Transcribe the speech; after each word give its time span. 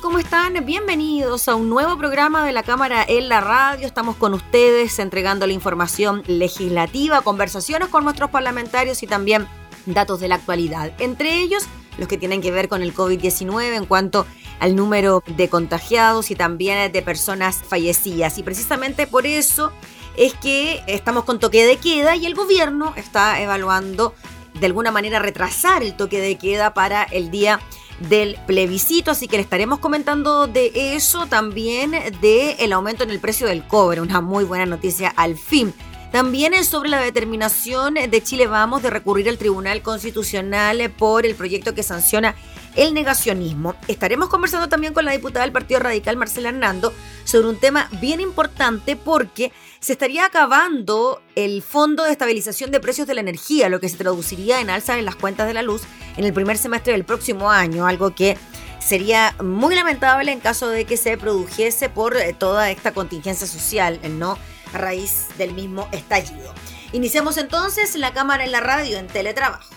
¿Cómo 0.00 0.18
están? 0.18 0.64
Bienvenidos 0.64 1.46
a 1.46 1.54
un 1.56 1.68
nuevo 1.68 1.98
programa 1.98 2.46
de 2.46 2.52
la 2.52 2.62
Cámara 2.62 3.04
en 3.06 3.28
la 3.28 3.42
Radio. 3.42 3.86
Estamos 3.86 4.16
con 4.16 4.32
ustedes 4.32 4.98
entregando 4.98 5.46
la 5.46 5.52
información 5.52 6.22
legislativa, 6.26 7.20
conversaciones 7.20 7.88
con 7.88 8.04
nuestros 8.04 8.30
parlamentarios 8.30 9.02
y 9.02 9.06
también 9.06 9.46
datos 9.84 10.18
de 10.20 10.28
la 10.28 10.36
actualidad. 10.36 10.90
Entre 10.98 11.40
ellos, 11.40 11.64
los 11.98 12.08
que 12.08 12.16
tienen 12.16 12.40
que 12.40 12.50
ver 12.50 12.70
con 12.70 12.80
el 12.80 12.94
COVID-19 12.94 13.74
en 13.74 13.84
cuanto 13.84 14.26
al 14.58 14.74
número 14.74 15.22
de 15.26 15.50
contagiados 15.50 16.30
y 16.30 16.34
también 16.34 16.90
de 16.90 17.02
personas 17.02 17.62
fallecidas. 17.62 18.38
Y 18.38 18.42
precisamente 18.42 19.06
por 19.06 19.26
eso 19.26 19.70
es 20.16 20.32
que 20.32 20.82
estamos 20.86 21.24
con 21.24 21.38
toque 21.38 21.66
de 21.66 21.76
queda 21.76 22.16
y 22.16 22.24
el 22.24 22.34
gobierno 22.34 22.94
está 22.96 23.38
evaluando 23.42 24.14
de 24.58 24.66
alguna 24.66 24.92
manera 24.92 25.18
retrasar 25.18 25.82
el 25.82 25.94
toque 25.94 26.20
de 26.20 26.38
queda 26.38 26.72
para 26.72 27.02
el 27.02 27.30
día 27.30 27.60
del 28.08 28.36
plebiscito, 28.46 29.10
así 29.10 29.28
que 29.28 29.36
le 29.36 29.42
estaremos 29.42 29.78
comentando 29.78 30.46
de 30.46 30.94
eso, 30.94 31.26
también 31.26 31.92
de 32.20 32.52
el 32.60 32.72
aumento 32.72 33.04
en 33.04 33.10
el 33.10 33.20
precio 33.20 33.46
del 33.46 33.66
cobre, 33.66 34.00
una 34.00 34.20
muy 34.20 34.44
buena 34.44 34.66
noticia 34.66 35.12
al 35.16 35.36
fin. 35.36 35.72
También 36.12 36.54
es 36.54 36.66
sobre 36.66 36.88
la 36.88 37.00
determinación 37.00 37.94
de 37.94 38.22
Chile 38.22 38.48
Vamos 38.48 38.82
de 38.82 38.90
recurrir 38.90 39.28
al 39.28 39.38
Tribunal 39.38 39.80
Constitucional 39.80 40.90
por 40.98 41.24
el 41.24 41.36
proyecto 41.36 41.72
que 41.72 41.84
sanciona 41.84 42.34
el 42.76 42.94
negacionismo. 42.94 43.74
Estaremos 43.88 44.28
conversando 44.28 44.68
también 44.68 44.92
con 44.92 45.04
la 45.04 45.12
diputada 45.12 45.44
del 45.44 45.52
Partido 45.52 45.80
Radical, 45.80 46.16
Marcela 46.16 46.50
Hernando, 46.50 46.92
sobre 47.24 47.48
un 47.48 47.58
tema 47.58 47.88
bien 48.00 48.20
importante 48.20 48.96
porque 48.96 49.52
se 49.80 49.92
estaría 49.92 50.26
acabando 50.26 51.22
el 51.34 51.62
Fondo 51.62 52.04
de 52.04 52.12
Estabilización 52.12 52.70
de 52.70 52.80
Precios 52.80 53.06
de 53.06 53.14
la 53.14 53.20
Energía, 53.20 53.68
lo 53.68 53.80
que 53.80 53.88
se 53.88 53.96
traduciría 53.96 54.60
en 54.60 54.70
alza 54.70 54.98
en 54.98 55.04
las 55.04 55.16
cuentas 55.16 55.46
de 55.46 55.54
la 55.54 55.62
luz 55.62 55.82
en 56.16 56.24
el 56.24 56.32
primer 56.32 56.58
semestre 56.58 56.92
del 56.92 57.04
próximo 57.04 57.50
año, 57.50 57.86
algo 57.86 58.14
que 58.14 58.36
sería 58.78 59.34
muy 59.42 59.74
lamentable 59.74 60.32
en 60.32 60.40
caso 60.40 60.68
de 60.68 60.84
que 60.84 60.96
se 60.96 61.16
produjese 61.16 61.88
por 61.88 62.16
eh, 62.16 62.34
toda 62.36 62.70
esta 62.70 62.92
contingencia 62.92 63.46
social, 63.46 64.00
¿no? 64.18 64.38
A 64.72 64.78
raíz 64.78 65.26
del 65.38 65.54
mismo 65.54 65.88
estallido. 65.92 66.52
Iniciamos 66.92 67.36
entonces 67.36 67.94
la 67.96 68.12
cámara 68.12 68.44
en 68.44 68.52
la 68.52 68.60
radio 68.60 68.98
en 68.98 69.06
teletrabajo. 69.06 69.70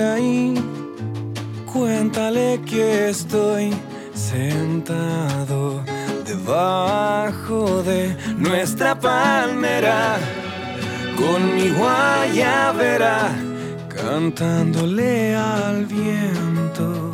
Ahí, 0.00 0.54
cuéntale 1.72 2.60
que 2.66 3.08
estoy 3.08 3.72
sentado 4.14 5.82
debajo 6.24 7.82
de 7.82 8.16
nuestra 8.36 8.98
palmera. 8.98 10.18
Con 11.16 11.54
mi 11.54 11.70
guayabera 11.70 13.30
cantándole 13.88 15.34
al 15.34 15.86
viento 15.86 17.10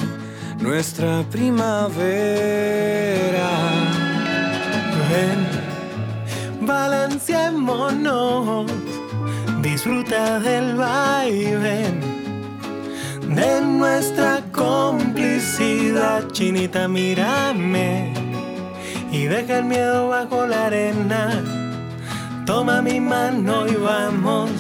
nuestra 0.59 1.23
primavera. 1.31 1.93
Ven, 5.11 5.47
balanceémonos 6.67 8.67
Disfruta 9.63 10.41
del 10.41 10.77
vaivén 10.77 12.12
de 13.35 13.61
nuestra 13.61 14.43
complicidad, 14.53 16.29
chinita, 16.33 16.89
mírame 16.89 18.13
y 19.11 19.25
deja 19.25 19.59
el 19.59 19.65
miedo 19.65 20.09
bajo 20.09 20.47
la 20.47 20.67
arena. 20.67 21.43
Toma 22.47 22.83
mi 22.83 23.01
mano 23.01 23.67
y 23.67 23.75
vamos 23.75 24.51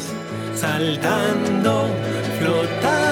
saltando, 0.54 1.86
flotando. 2.38 3.11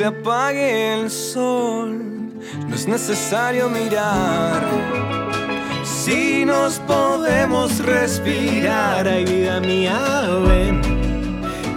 Se 0.00 0.06
apague 0.06 0.94
el 0.94 1.10
sol, 1.10 1.90
no 2.66 2.74
es 2.74 2.88
necesario 2.88 3.68
mirar. 3.68 4.62
Si 5.84 6.46
nos 6.46 6.78
podemos 6.78 7.80
respirar, 7.80 9.06
ay 9.06 9.26
vida 9.26 9.60
mía, 9.60 10.00
ven, 10.48 10.80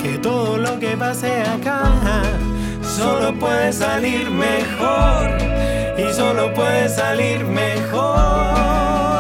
que 0.02 0.18
todo 0.20 0.58
lo 0.58 0.80
que 0.80 0.96
pase 0.96 1.42
acá 1.42 1.92
solo 2.98 3.38
puede 3.38 3.74
salir 3.74 4.30
mejor 4.30 5.38
y 5.98 6.14
solo 6.14 6.54
puede 6.54 6.88
salir 6.88 7.44
mejor. 7.44 9.12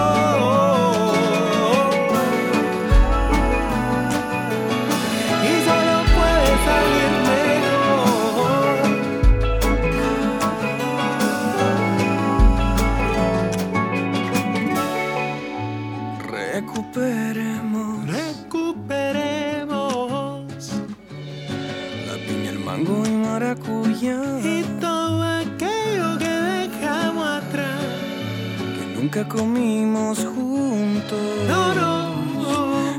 Nunca 29.13 29.29
comimos 29.29 30.25
juntos. 30.25 31.19
No, 31.47 31.73
no. 31.75 31.93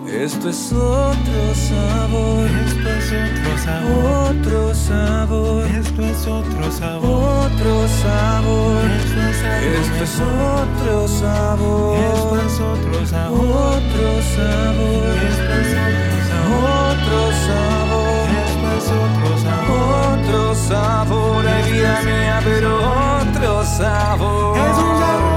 Esto 0.06 0.48
es 0.48 0.72
otro 0.72 1.54
sabor. 1.54 2.48
Esto 2.66 2.88
es 2.88 3.12
otro 3.12 3.58
sabor. 3.58 4.30
Otro 4.30 4.74
sabor. 4.74 5.66
Esto 5.66 6.02
es 6.02 6.26
otro 6.26 6.70
sabor. 6.70 7.50
Otro 7.50 7.88
sabor. 8.02 8.84
Esto 8.90 10.04
es 10.04 10.20
otro 10.20 11.08
sabor. 11.08 11.98
Esto 11.98 12.36
es 12.46 12.60
otro 12.60 13.06
sabor. 13.06 13.42
Otro 13.74 14.22
sabor. 14.36 15.16
Esto 15.30 15.52
es 15.62 15.70
otro 15.74 16.16
sabor. 16.30 16.64
Otro 16.90 17.32
sabor. 17.46 18.28
Esto 18.44 18.68
es 18.78 18.86
otro 18.86 19.38
sabor 19.38 19.94
otro 20.14 20.54
sabor, 20.54 21.46
hay 21.46 21.72
vida 21.72 22.00
mía, 22.02 22.40
pero 22.44 22.78
otro 23.20 23.64
sabor. 23.64 24.58
Es 24.58 24.78
un 24.78 24.98
sabor 24.98 25.33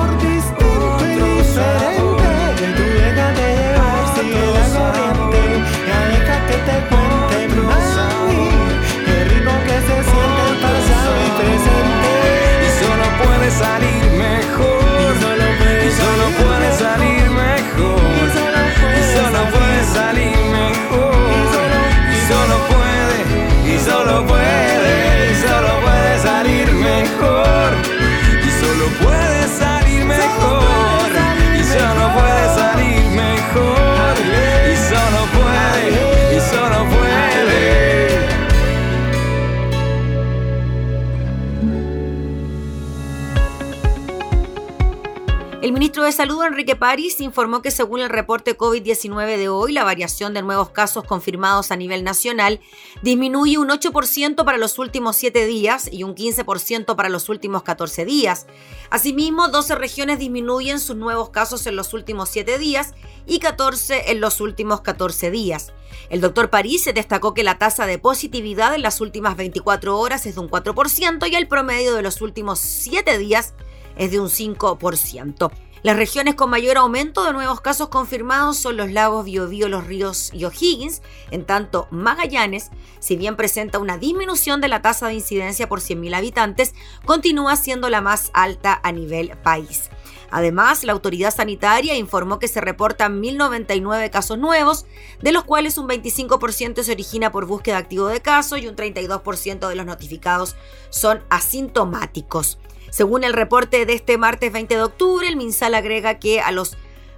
de 46.08 46.14
Salud, 46.14 46.42
Enrique 46.44 46.78
París, 46.78 47.20
informó 47.20 47.62
que 47.62 47.70
según 47.70 48.00
el 48.00 48.08
reporte 48.08 48.58
COVID-19 48.58 49.38
de 49.38 49.50
hoy, 49.50 49.74
la 49.74 49.84
variación 49.84 50.34
de 50.34 50.42
nuevos 50.42 50.70
casos 50.70 51.04
confirmados 51.04 51.70
a 51.70 51.76
nivel 51.76 52.06
nacional 52.06 52.62
disminuye 53.02 53.58
un 53.58 53.68
8% 53.68 54.46
para 54.46 54.58
los 54.58 54.80
últimos 54.80 55.18
7 55.18 55.46
días 55.46 55.90
y 55.92 56.04
un 56.04 56.16
15% 56.16 56.96
para 56.96 57.10
los 57.10 57.28
últimos 57.28 57.64
14 57.64 58.06
días. 58.06 58.48
Asimismo, 58.90 59.50
12 59.50 59.76
regiones 59.76 60.18
disminuyen 60.18 60.80
sus 60.80 60.96
nuevos 60.96 61.30
casos 61.30 61.68
en 61.68 61.76
los 61.76 61.94
últimos 61.94 62.30
7 62.30 62.58
días 62.58 62.94
y 63.26 63.40
14 63.40 64.12
en 64.12 64.22
los 64.22 64.40
últimos 64.40 64.80
14 64.80 65.30
días. 65.30 65.74
El 66.10 66.22
doctor 66.22 66.50
París 66.50 66.90
destacó 66.96 67.34
que 67.34 67.44
la 67.44 67.58
tasa 67.58 67.86
de 67.86 68.00
positividad 68.00 68.74
en 68.74 68.82
las 68.82 69.02
últimas 69.02 69.36
24 69.36 70.00
horas 70.00 70.26
es 70.26 70.36
de 70.36 70.42
un 70.42 70.50
4% 70.50 71.30
y 71.30 71.36
el 71.36 71.50
promedio 71.50 71.96
de 71.96 72.02
los 72.02 72.22
últimos 72.22 72.60
7 72.60 73.18
días 73.18 73.56
es 73.98 74.12
de 74.12 74.22
un 74.22 74.30
5%. 74.30 75.52
Las 75.84 75.96
regiones 75.96 76.36
con 76.36 76.50
mayor 76.50 76.78
aumento 76.78 77.24
de 77.24 77.34
nuevos 77.34 77.62
casos 77.62 77.90
confirmados 77.90 78.58
son 78.58 78.78
los 78.78 78.92
lagos 78.92 79.26
Biobío, 79.26 79.70
los 79.70 79.86
ríos 79.86 80.32
y 80.34 80.46
O'Higgins, 80.46 81.04
en 81.30 81.46
tanto 81.46 81.88
Magallanes, 81.92 82.72
si 83.00 83.16
bien 83.16 83.36
presenta 83.36 83.78
una 83.78 83.98
disminución 83.98 84.60
de 84.60 84.70
la 84.70 84.82
tasa 84.82 85.08
de 85.08 85.14
incidencia 85.14 85.70
por 85.70 85.80
100.000 85.80 86.16
habitantes, 86.16 86.74
continúa 87.06 87.56
siendo 87.56 87.90
la 87.90 88.02
más 88.02 88.32
alta 88.34 88.80
a 88.84 88.92
nivel 88.92 89.38
país. 89.44 89.92
Además, 90.30 90.84
la 90.84 90.94
autoridad 90.94 91.34
sanitaria 91.34 91.96
informó 91.96 92.40
que 92.40 92.48
se 92.48 92.60
reportan 92.60 93.22
1.099 93.22 94.10
casos 94.10 94.38
nuevos, 94.38 94.86
de 95.22 95.32
los 95.32 95.44
cuales 95.44 95.78
un 95.78 95.88
25% 95.88 96.84
se 96.84 96.92
origina 96.92 97.32
por 97.32 97.46
búsqueda 97.46 97.78
activo 97.78 98.08
de 98.08 98.22
caso 98.22 98.58
y 98.58 98.68
un 98.68 98.76
32% 98.76 99.70
de 99.70 99.76
los 99.76 99.86
notificados 99.86 100.56
son 100.90 101.24
asintomáticos. 101.30 102.58
Según 102.90 103.24
el 103.24 103.34
reporte 103.34 103.86
de 103.86 103.94
este 103.94 104.18
martes 104.18 104.52
20 104.52 104.76
de 104.76 104.84
octubre, 104.84 105.28
el 105.28 105.36
MinSal 105.36 105.76
agrega 105.76 106.20
que 106.20 106.42
a 106.42 106.52
los 106.52 106.78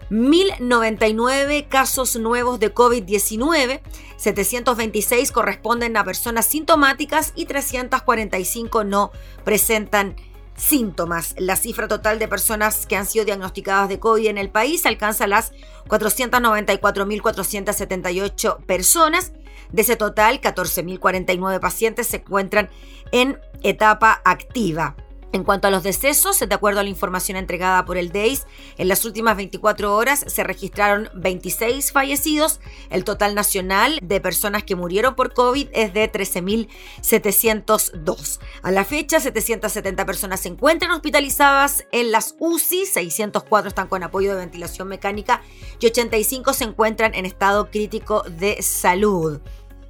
1.099 0.10 1.68
casos 1.68 2.16
nuevos 2.16 2.60
de 2.60 2.74
COVID-19, 2.74 3.82
726 4.18 5.32
corresponden 5.32 5.98
a 5.98 6.04
personas 6.04 6.48
sintomáticas 6.48 7.32
y 7.36 7.46
345 7.46 8.84
no 8.84 9.12
presentan 9.44 10.16
síntomas. 10.56 11.36
La 11.38 11.56
cifra 11.56 11.88
total 11.88 12.18
de 12.20 12.28
personas 12.28 12.86
que 12.86 12.96
han 12.96 13.06
sido 13.06 13.26
diagnosticadas 13.26 13.88
de 13.88 14.00
COVID 14.00 14.28
en 14.28 14.38
el 14.38 14.50
país 14.50 14.86
alcanza 14.86 15.28
las 15.28 15.54
494.478 15.88 18.66
personas. 18.66 19.32
De 19.72 19.84
ese 19.84 19.96
total, 19.96 20.42
14.049 20.42 21.60
pacientes 21.60 22.08
se 22.08 22.18
encuentran 22.18 22.70
en 23.12 23.40
etapa 23.62 24.22
activa. 24.26 24.96
En 25.32 25.44
cuanto 25.44 25.68
a 25.68 25.72
los 25.72 25.84
decesos, 25.84 26.40
de 26.40 26.56
acuerdo 26.56 26.80
a 26.80 26.84
la 26.84 26.90
información 26.90 27.38
entregada 27.38 27.86
por 27.86 27.98
el 27.98 28.12
DEIS, 28.12 28.48
en 28.78 28.88
las 28.88 29.06
últimas 29.06 29.38
24 29.38 29.96
horas 29.96 30.26
se 30.28 30.44
registraron 30.44 31.12
26 31.14 31.92
fallecidos. 31.92 32.60
El 32.90 33.04
total 33.04 33.36
nacional 33.36 34.00
de 34.02 34.20
personas 34.22 34.64
que 34.64 34.76
murieron 34.76 35.14
por 35.14 35.36
COVID 35.36 35.68
es 35.72 35.94
de 35.94 36.12
13.702. 36.12 38.40
A 38.64 38.72
la 38.72 38.86
fecha, 38.86 39.20
770 39.20 40.04
personas 40.06 40.40
se 40.40 40.50
encuentran 40.50 40.90
hospitalizadas 40.92 41.86
en 41.92 42.12
las 42.12 42.36
UCI, 42.40 42.88
604 42.88 43.70
están 43.70 43.88
con 43.88 44.02
apoyo 44.02 44.32
de 44.32 44.38
ventilación 44.38 44.88
mecánica 44.88 45.44
y 45.80 45.86
85 45.86 46.54
se 46.54 46.64
encuentran 46.64 47.14
en 47.14 47.28
estado 47.28 47.70
crítico 47.70 48.24
de 48.24 48.64
salud. 48.64 49.42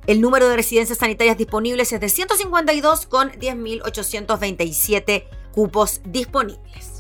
El 0.08 0.22
número 0.22 0.48
de 0.50 0.56
residencias 0.56 0.98
sanitarias 0.98 1.38
disponibles 1.38 1.92
es 1.92 2.00
de 2.00 2.10
152 2.10 3.06
con 3.06 3.32
10.827 3.32 5.24
cupos 5.52 6.02
disponibles. 6.06 7.00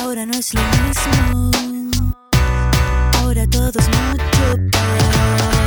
Ahora 0.00 0.26
no 0.26 0.32
es 0.32 0.54
lo 0.54 0.60
mismo 0.60 1.71
ahora 3.62 3.72
todo 3.72 3.78
es 3.78 3.88
mucho 3.88 4.70
peor. 4.70 5.61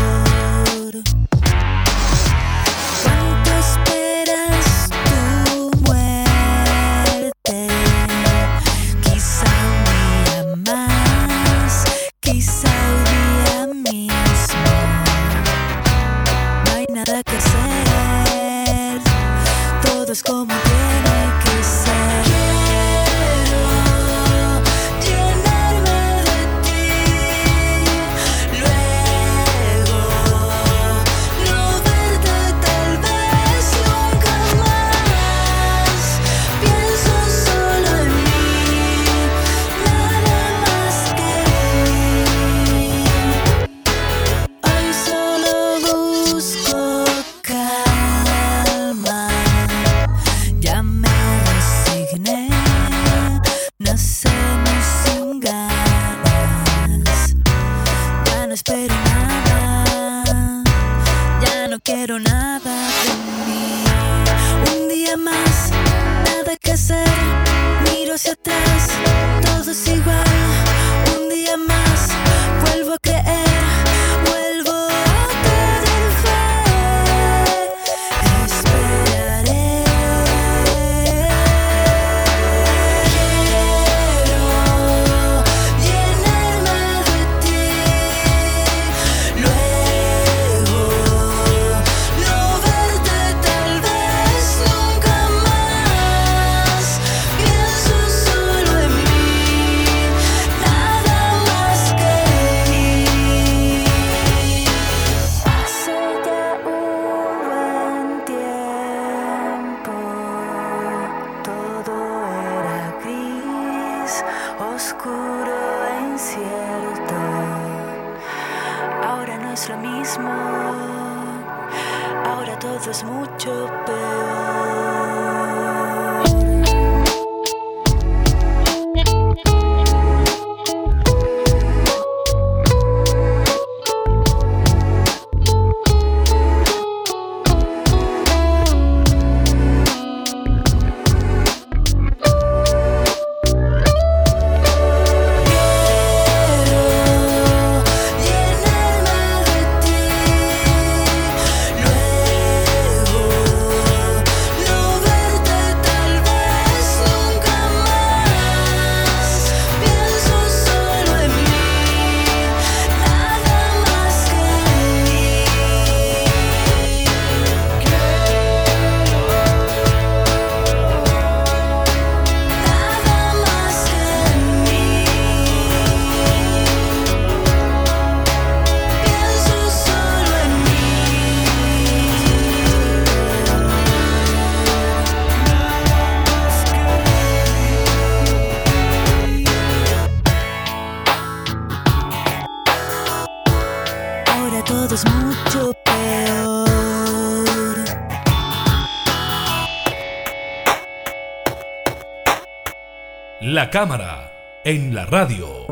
Cámara 203.69 204.61
en 204.63 204.93
la 204.93 205.05
radio. 205.05 205.65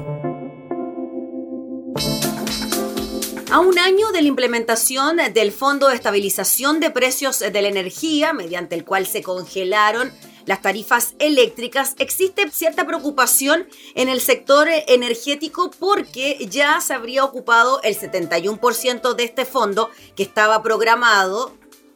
A 3.52 3.60
un 3.60 3.78
año 3.78 4.12
de 4.12 4.22
la 4.22 4.28
implementación 4.28 5.18
del 5.34 5.52
Fondo 5.52 5.90
de 5.90 5.96
Estabilización 5.96 6.80
de 6.80 6.92
Precios 6.92 7.40
de 7.40 7.62
la 7.62 7.68
Energía, 7.68 8.34
mediante 8.34 8.76
el 8.76 8.84
cual 8.86 9.06
se 9.06 9.22
congelaron 9.22 10.12
las 10.46 10.62
tarifas 10.62 11.16
eléctricas, 11.20 11.96
existe 12.00 12.50
cierta 12.52 12.86
preocupación 12.86 13.68
en 13.96 14.10
el 14.10 14.22
sector 14.22 14.68
energético 14.88 15.72
porque 15.80 16.38
ya 16.50 16.82
se 16.82 16.94
habría 16.94 17.24
ocupado 17.24 17.82
el 17.84 17.98
71% 17.98 19.14
de 19.14 19.24
este 19.24 19.46
fondo 19.46 19.90
que 20.16 20.24
estaba 20.24 20.62
programado 20.64 21.54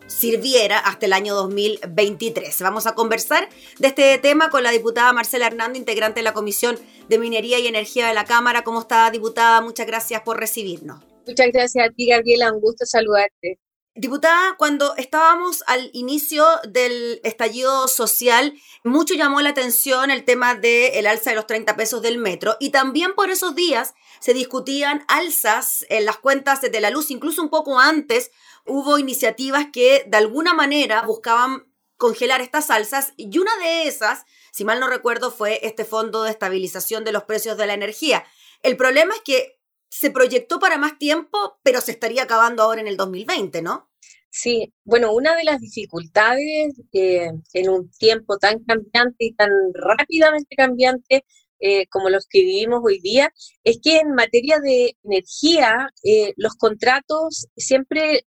sirviera 0.08 0.80
hasta 0.80 1.06
el 1.06 1.14
año 1.14 1.36
2023. 1.36 2.62
Vamos 2.62 2.88
a 2.88 2.96
conversar 2.96 3.48
de 3.80 3.88
este 3.88 4.18
tema 4.18 4.50
con 4.50 4.64
la 4.64 4.72
diputada 4.72 5.14
Marcela 5.14 5.48
Hernando, 5.48 5.78
integrante 5.78 6.20
de 6.20 6.24
la 6.24 6.34
Comisión 6.34 6.80
de 7.08 7.20
Minería 7.20 7.60
y 7.60 7.68
Energía 7.68 8.08
de 8.08 8.14
la 8.14 8.26
Cámara. 8.26 8.64
¿Cómo 8.64 8.82
está, 8.82 9.10
diputada? 9.12 9.62
Muchas 9.62 9.86
gracias 9.86 10.22
por 10.22 10.40
recibirnos. 10.40 11.04
Muchas 11.28 11.48
gracias 11.52 11.90
a 11.90 11.92
ti, 11.92 12.08
Gabriela. 12.08 12.54
Un 12.54 12.62
gusto 12.62 12.86
saludarte. 12.86 13.60
Diputada, 14.00 14.56
cuando 14.60 14.96
estábamos 14.96 15.64
al 15.66 15.90
inicio 15.92 16.46
del 16.70 17.20
estallido 17.24 17.88
social, 17.88 18.54
mucho 18.84 19.16
llamó 19.16 19.42
la 19.42 19.50
atención 19.50 20.12
el 20.12 20.24
tema 20.24 20.54
del 20.54 21.08
alza 21.08 21.32
de 21.32 21.36
los 21.36 21.48
30 21.48 21.76
pesos 21.76 22.04
del 22.04 22.20
metro 22.20 22.58
y 22.60 22.70
también 22.70 23.16
por 23.16 23.32
esos 23.32 23.56
días 23.56 23.96
se 24.20 24.36
discutían 24.36 25.04
alzas 25.08 25.84
en 25.90 26.06
las 26.06 26.18
cuentas 26.18 26.62
de 26.62 26.80
la 26.80 26.92
luz, 26.92 27.10
incluso 27.10 27.42
un 27.42 27.50
poco 27.50 27.80
antes 27.80 28.30
hubo 28.68 29.00
iniciativas 29.00 29.68
que 29.72 30.04
de 30.08 30.18
alguna 30.18 30.54
manera 30.54 31.02
buscaban 31.04 31.72
congelar 31.98 32.42
estas 32.42 32.70
alzas 32.70 33.14
y 33.18 33.38
una 33.40 33.56
de 33.58 33.88
esas, 33.88 34.26
si 34.52 34.64
mal 34.64 34.80
no 34.80 34.88
recuerdo, 34.88 35.32
fue 35.32 35.60
este 35.64 35.84
fondo 35.86 36.24
de 36.24 36.32
estabilización 36.32 37.04
de 37.04 37.12
los 37.12 37.24
precios 37.24 37.58
de 37.58 37.68
la 37.68 37.74
energía. 37.74 38.24
El 38.62 38.78
problema 38.78 39.16
es 39.16 39.22
que 39.22 39.60
se 39.90 40.12
proyectó 40.12 40.60
para 40.60 40.78
más 40.78 40.98
tiempo, 41.00 41.60
pero 41.64 41.82
se 41.82 41.92
estaría 41.92 42.24
acabando 42.24 42.64
ahora 42.64 42.82
en 42.82 42.88
el 42.88 42.98
2020, 42.98 43.62
¿no? 43.62 43.90
Sí, 44.30 44.74
bueno, 44.84 45.14
una 45.14 45.36
de 45.36 45.44
las 45.46 45.60
dificultades 45.60 46.80
eh, 46.94 47.32
en 47.54 47.70
un 47.70 47.90
tiempo 47.92 48.38
tan 48.38 48.64
cambiante 48.64 49.16
y 49.26 49.34
tan 49.34 49.50
rápidamente 49.74 50.56
cambiante 50.56 51.26
eh, 51.60 51.88
como 51.88 52.10
los 52.10 52.28
que 52.30 52.42
vivimos 52.42 52.82
hoy 52.84 53.00
día, 53.00 53.32
es 53.64 53.80
que 53.82 53.98
en 53.98 54.14
materia 54.14 54.60
de 54.60 54.98
energía, 55.04 55.90
eh, 56.04 56.34
los 56.38 56.56
contratos 56.56 57.48
siempre 57.56 58.26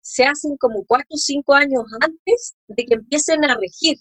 se 0.00 0.24
hacen 0.24 0.56
como 0.58 0.84
cuatro 0.86 1.08
o 1.10 1.16
cinco 1.16 1.54
años 1.54 1.84
antes 2.00 2.54
de 2.68 2.84
que 2.84 2.94
empiecen 2.94 3.44
a 3.44 3.56
regir. 3.56 3.98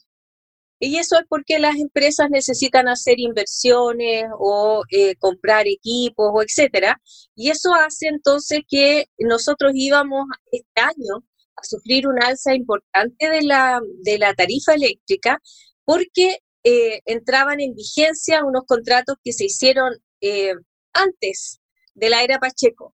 Y 0.79 0.97
eso 0.97 1.17
es 1.17 1.25
porque 1.29 1.57
las 1.59 1.75
empresas 1.77 2.29
necesitan 2.29 2.87
hacer 2.89 3.19
inversiones 3.19 4.25
o 4.37 4.83
eh, 4.91 5.15
comprar 5.15 5.67
equipos 5.67 6.29
o 6.33 6.41
etcétera. 6.43 7.01
Y 7.35 7.49
eso 7.49 7.73
hace 7.73 8.07
entonces 8.07 8.59
que 8.67 9.05
nosotros 9.17 9.71
íbamos 9.73 10.25
este 10.51 10.81
año 10.81 11.23
a 11.55 11.63
sufrir 11.63 12.07
un 12.07 12.21
alza 12.21 12.53
importante 12.53 13.29
de 13.29 13.43
la, 13.43 13.79
de 14.03 14.19
la 14.19 14.33
tarifa 14.33 14.73
eléctrica 14.73 15.39
porque 15.85 16.39
eh, 16.65 17.01
entraban 17.05 17.61
en 17.61 17.75
vigencia 17.75 18.43
unos 18.43 18.63
contratos 18.65 19.17
que 19.23 19.33
se 19.33 19.45
hicieron 19.45 19.93
eh, 20.19 20.55
antes 20.93 21.61
de 21.93 22.09
la 22.09 22.23
era 22.23 22.39
Pacheco. 22.39 22.95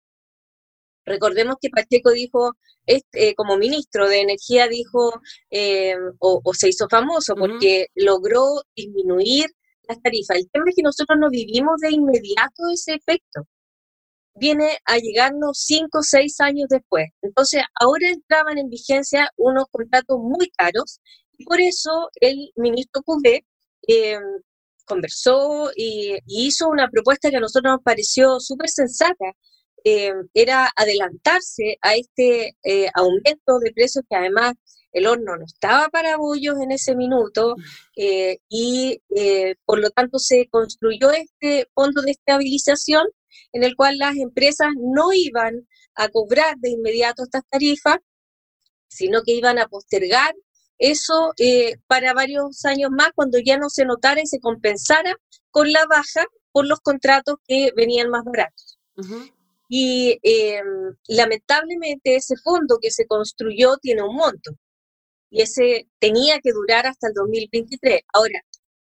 Recordemos 1.05 1.57
que 1.61 1.71
Pacheco 1.71 2.13
dijo, 2.13 2.53
este, 2.87 3.35
como 3.35 3.57
ministro 3.57 4.09
de 4.09 4.21
Energía, 4.21 4.69
dijo, 4.69 5.21
eh, 5.51 5.97
o, 6.21 6.41
se 6.55 6.69
hizo 6.69 6.87
famoso 6.89 7.35
porque 7.35 7.89
logró 7.97 8.45
disminuir 8.77 9.47
las 9.89 10.01
tarifas. 10.01 10.37
El 10.37 10.49
tema 10.51 10.67
es 10.69 10.77
que 10.77 10.83
nosotros 10.83 11.19
no 11.21 11.29
vivimos 11.29 11.81
de 11.81 11.91
inmediato 11.91 12.71
ese 12.73 12.95
efecto. 12.95 13.49
Viene 14.37 14.79
a 14.85 14.99
llegarnos 14.99 15.59
cinco 15.59 15.99
o 15.99 16.03
seis 16.03 16.41
años 16.41 16.69
después. 16.69 17.07
Entonces, 17.21 17.63
ahora 17.81 18.11
entraban 18.11 18.59
en 18.59 18.69
vigencia 18.69 19.29
unos 19.37 19.65
contratos 19.73 20.19
muy 20.21 20.51
caros 20.51 21.01
y 21.37 21.45
por 21.45 21.61
eso 21.61 22.11
el 22.21 22.53
ministro 22.55 23.03
Cubé 23.03 23.45
eh, 23.88 24.19
conversó 24.85 25.71
y, 25.76 26.16
hizo 26.26 26.69
una 26.69 26.88
propuesta 26.88 27.31
que 27.31 27.37
a 27.37 27.40
nosotros 27.40 27.73
nos 27.73 27.83
pareció 27.83 28.40
súper 28.40 28.69
sensata, 28.69 29.33
eh, 29.85 30.12
era 30.35 30.71
adelantarse 30.76 31.78
a 31.83 31.95
este 31.95 32.57
eh, 32.64 32.88
aumento 32.95 33.59
de 33.61 33.73
precios 33.73 34.05
que 34.09 34.16
además 34.16 34.55
el 34.93 35.07
horno 35.07 35.37
no 35.37 35.45
estaba 35.45 35.88
para 35.88 36.16
bollos 36.16 36.57
en 36.62 36.73
ese 36.73 36.97
minuto 36.97 37.55
y 38.49 38.99
por 39.66 39.78
lo 39.78 39.90
tanto 39.90 40.19
se 40.19 40.49
construyó 40.49 41.11
este 41.11 41.69
fondo 41.75 42.00
de 42.02 42.12
estabilización 42.12 43.07
en 43.52 43.62
el 43.64 43.76
cual 43.76 43.99
las 43.99 44.16
empresas 44.16 44.69
no 44.76 45.12
iban 45.12 45.66
a 45.95 46.09
cobrar 46.09 46.57
de 46.59 46.71
inmediato 46.71 47.25
estas 47.25 47.43
tarifas, 47.50 47.99
sino 48.88 49.23
que 49.23 49.33
iban 49.33 49.59
a 49.59 49.69
postergar 49.69 50.35
eso 50.78 51.33
para 51.87 52.12
varios 52.12 52.64
años 52.64 52.90
más 52.90 53.11
cuando 53.14 53.38
ya 53.38 53.59
no 53.59 53.71
se 53.71 53.85
notara 53.85 54.21
y 54.21 54.26
se 54.26 54.40
compensara 54.40 55.16
con 55.50 55.73
la 55.73 55.85
baja 55.87 56.25
por 56.52 56.66
los 56.66 56.80
contratos 56.80 57.37
que 57.47 57.71
venían 57.76 58.11
más 58.11 58.25
baratos. 58.25 58.78
Y 59.68 60.18
em, 60.23 60.97
lamentablemente 61.09 62.16
ese 62.16 62.37
fondo 62.37 62.78
que 62.80 62.90
se 62.90 63.06
construyó 63.06 63.76
tiene 63.78 64.02
un 64.02 64.14
monto 64.14 64.52
y 65.30 65.42
ese 65.42 65.88
tenía 65.99 66.38
que 66.40 66.52
durar 66.52 66.87
hasta 66.87 67.09
el 67.09 67.14
2023. 67.14 68.02
Ahora, 68.12 68.40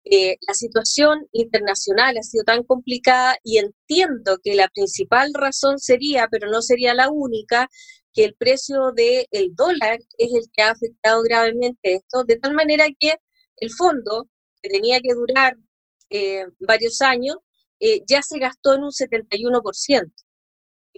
eh, 0.04 0.36
la 0.46 0.54
situación 0.54 1.28
internacional 1.32 2.16
ha 2.16 2.22
sido 2.22 2.44
tan 2.44 2.62
complicada 2.62 3.36
y 3.42 3.58
entiendo 3.58 4.38
que 4.42 4.54
la 4.54 4.68
principal 4.68 5.34
razón 5.34 5.78
sería, 5.78 6.28
pero 6.30 6.50
no 6.50 6.62
sería 6.62 6.94
la 6.94 7.10
única, 7.10 7.68
que 8.18 8.24
el 8.24 8.34
precio 8.34 8.90
del 8.96 9.54
dólar 9.54 10.00
es 10.18 10.34
el 10.34 10.50
que 10.52 10.62
ha 10.62 10.70
afectado 10.72 11.22
gravemente 11.22 11.94
esto, 11.94 12.24
de 12.24 12.34
tal 12.34 12.52
manera 12.52 12.86
que 12.98 13.14
el 13.58 13.70
fondo, 13.70 14.28
que 14.60 14.70
tenía 14.70 14.98
que 15.00 15.14
durar 15.14 15.56
eh, 16.10 16.46
varios 16.58 17.00
años, 17.00 17.36
eh, 17.78 18.02
ya 18.08 18.20
se 18.22 18.40
gastó 18.40 18.74
en 18.74 18.82
un 18.82 18.90
71% 18.90 20.10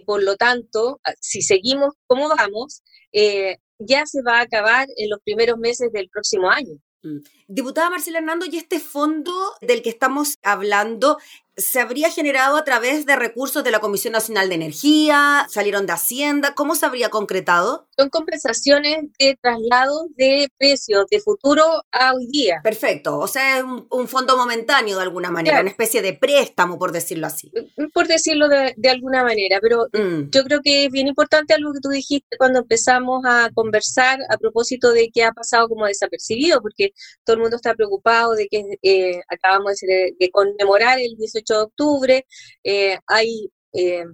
por 0.05 0.23
lo 0.23 0.35
tanto, 0.35 0.99
ah, 1.03 1.13
si 1.19 1.43
seguimos 1.43 1.93
como 2.07 2.27
vamos, 2.29 2.81
eh, 3.11 3.57
ya 3.77 4.07
se 4.07 4.23
va 4.23 4.39
a 4.39 4.41
acabar 4.41 4.87
en 4.97 5.09
los 5.11 5.19
primeros 5.23 5.59
meses 5.59 5.91
del 5.91 6.09
próximo 6.09 6.49
año. 6.49 6.73
Mm. 7.03 7.19
Diputada 7.47 7.91
Marcela 7.91 8.17
Hernando, 8.17 8.47
¿y 8.47 8.57
este 8.57 8.79
fondo 8.79 9.31
del 9.61 9.83
que 9.83 9.89
estamos 9.89 10.37
hablando 10.41 11.17
se 11.57 11.79
habría 11.79 12.09
generado 12.09 12.55
a 12.55 12.63
través 12.63 13.05
de 13.05 13.15
recursos 13.15 13.63
de 13.63 13.71
la 13.71 13.79
Comisión 13.79 14.13
Nacional 14.13 14.47
de 14.49 14.55
Energía, 14.55 15.45
salieron 15.49 15.85
de 15.85 15.93
Hacienda, 15.93 16.55
¿cómo 16.55 16.75
se 16.75 16.85
habría 16.85 17.09
concretado? 17.09 17.87
Son 17.97 18.09
compensaciones 18.09 18.99
de 19.19 19.37
traslado 19.41 20.07
de 20.15 20.49
precios 20.57 21.05
de 21.11 21.19
futuro 21.19 21.63
a 21.91 22.13
hoy 22.13 22.27
día. 22.27 22.61
Perfecto, 22.63 23.19
o 23.19 23.27
sea, 23.27 23.59
es 23.59 23.63
un, 23.63 24.07
fondo 24.07 24.37
momentáneo 24.37 24.97
de 24.97 25.03
alguna 25.03 25.29
manera, 25.29 25.61
una 25.61 25.69
especie 25.69 26.01
de 26.01 26.13
préstamo, 26.13 26.79
por 26.79 26.91
decirlo 26.91 27.27
así. 27.27 27.51
Mm, 27.77 27.89
por 27.93 28.07
decirlo 28.07 28.47
de, 28.47 28.89
alguna 28.89 29.23
manera, 29.23 29.59
pero 29.61 29.87
mm. 29.93 30.29
yo 30.31 30.43
creo 30.43 30.59
que 30.61 30.85
es 30.85 30.91
bien 30.91 31.07
importante 31.07 31.53
algo 31.53 31.73
que 31.73 31.79
tú 31.79 31.89
dijiste 31.89 32.37
cuando 32.37 32.59
empezamos 32.59 33.23
a 33.25 33.49
conversar 33.53 34.19
a 34.29 34.37
propósito 34.37 34.91
de 34.91 35.09
qué 35.13 35.23
ha 35.23 35.31
pasado 35.31 35.67
como 35.67 35.85
desapercibido, 35.85 36.61
porque 36.61 36.91
todo 37.25 37.35
el 37.35 37.41
mundo 37.41 37.57
está 37.57 37.73
preocupado 37.73 38.33
de 38.33 38.47
que 38.47 38.63
eh, 38.81 39.21
acabamos 39.29 39.75
de, 39.81 40.15
de 40.19 40.31
conmemorar 40.31 40.99
el 40.99 41.15
18 41.17 41.40
de 41.47 41.59
octubre, 41.59 42.25
eh, 42.63 42.97
hay 43.07 43.49
eh, 43.73 44.05